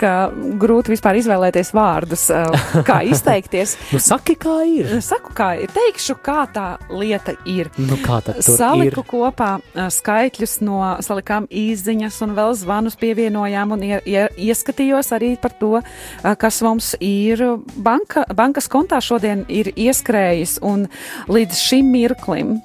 ka 0.00 0.12
grūti 0.60 0.90
vispār 0.92 1.20
izvēlēties 1.20 1.70
vārdus, 1.76 2.24
uh, 2.34 2.82
kā 2.88 2.98
izteikties. 3.06 3.76
nu, 3.94 4.00
saki, 4.02 4.34
kā 4.40 4.56
ir. 4.66 4.96
Saku, 5.04 5.30
kā 5.36 5.52
ir. 5.62 5.70
Teikšu, 5.72 6.16
kā 6.26 6.42
tā 6.52 6.66
lieta 6.90 7.36
ir. 7.48 7.70
Nu, 7.78 7.96
kā 8.02 8.18
tad 8.26 8.40
tur 8.40 8.58
Saliku 8.58 9.04
ir? 9.04 9.08
kopā 9.12 9.50
uh, 9.60 9.86
skaitļus 9.94 10.56
no 10.66 10.80
salikām 11.06 11.46
īziņas 11.46 12.18
un 12.26 12.34
vēl 12.36 12.56
zvanus 12.58 12.98
pievienojām 12.98 13.76
un 13.76 13.86
ie, 13.86 14.02
ie, 14.10 14.26
ieskatījos 14.50 15.12
arī 15.14 15.36
par 15.40 15.54
to, 15.62 15.78
uh, 15.78 16.34
kas 16.34 16.58
mums 16.66 16.92
ir 16.98 17.44
banka, 17.78 18.26
bankas 18.34 18.66
kontā 18.72 18.98
šodien 18.98 19.46
ir 19.46 19.70
ieskrējis 19.70 20.58
un 20.66 20.88
līdz 21.30 21.62
šim 21.62 21.94
mirklim, 21.94 22.56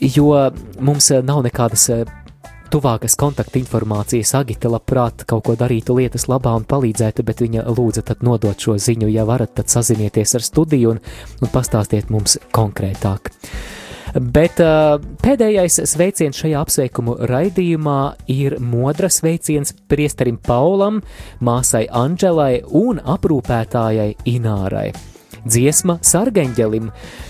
jo 0.00 0.32
mums 0.80 1.12
nav 1.24 1.44
nekādas 1.46 1.88
eh, 1.94 2.04
tuvākas 2.72 3.16
kontakta 3.18 3.58
informācijas. 3.60 4.34
Agita 4.38 4.70
labprāt 4.72 5.24
kaut 5.28 5.46
ko 5.48 5.56
darītu 5.58 5.96
lietas 5.98 6.28
labā 6.30 6.54
un 6.58 6.66
palīdzētu, 6.68 7.24
bet 7.26 7.42
viņa 7.44 7.66
lūdza 7.68 8.04
tad 8.10 8.22
nodot 8.26 8.58
šo 8.58 8.76
ziņu, 8.78 9.08
ja 9.12 9.26
varat, 9.28 9.56
tad 9.58 9.72
sazinieties 9.72 10.36
ar 10.38 10.46
studiju 10.46 10.94
un, 10.94 11.02
un 11.42 11.52
pastāstiet 11.52 12.12
mums 12.14 12.38
konkrētāk. 12.54 13.32
Bet 14.16 14.60
uh, 14.64 14.96
pēdējais 15.20 15.82
sveiciens 15.90 16.38
šajā 16.40 16.62
apsveikumu 16.64 17.18
raidījumā 17.28 18.00
ir 18.32 18.56
modras 18.64 19.20
sveiciens 19.20 19.74
priesterim 19.90 20.38
Paulam, 20.40 21.02
māsai 21.44 21.84
Anģelai 21.92 22.62
un 22.78 23.02
aprūpētājai 23.04 24.14
Inārai. 24.32 24.88
Dziesma 25.48 25.98
sargeņģelim, 26.04 26.88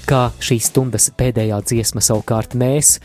kā 0.08 0.28
šīs 0.42 0.70
stundas 0.70 1.10
pēdējā 1.18 1.60
dziesma 1.66 2.02
savukārt 2.04 2.56
mēs, 2.58 2.96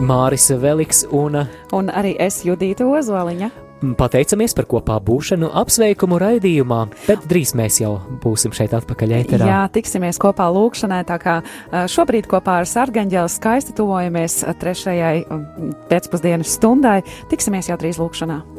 Māris 0.00 0.50
Veliks 0.60 1.04
un 1.12 1.44
Un 1.72 1.90
arī 1.90 2.14
es 2.18 2.42
Judīta 2.44 2.86
Ozoliņa. 2.86 3.50
pateicamies 3.98 4.54
par 4.56 4.64
kopā 4.64 4.96
būšanu 5.04 5.50
apsveikumu 5.60 6.16
raidījumā, 6.22 6.80
bet 7.06 7.26
drīz 7.28 7.52
mēs 7.58 7.80
jau 7.82 7.98
būsim 8.22 8.54
šeit 8.56 8.72
atpakaļ 8.72 9.12
ēterā. 9.18 9.46
Jā, 9.50 9.60
tiksimies 9.74 10.18
kopā 10.18 10.46
lūkšanai, 10.54 11.02
tā 11.04 11.18
kā 11.20 11.36
ā, 11.42 11.84
šobrīd 11.90 12.26
kopā 12.30 12.62
ar 12.62 12.70
Sargaņģeli 12.70 13.28
skaisti 13.28 13.76
tuvojamies 13.76 14.40
ā, 14.48 14.54
trešajai 14.56 15.24
ā, 15.26 15.40
pēcpusdienas 15.92 16.56
stundai. 16.56 17.02
Tiksimies 17.28 17.68
jau 17.68 17.76
drīz 17.76 18.00
lūkšanā. 18.00 18.53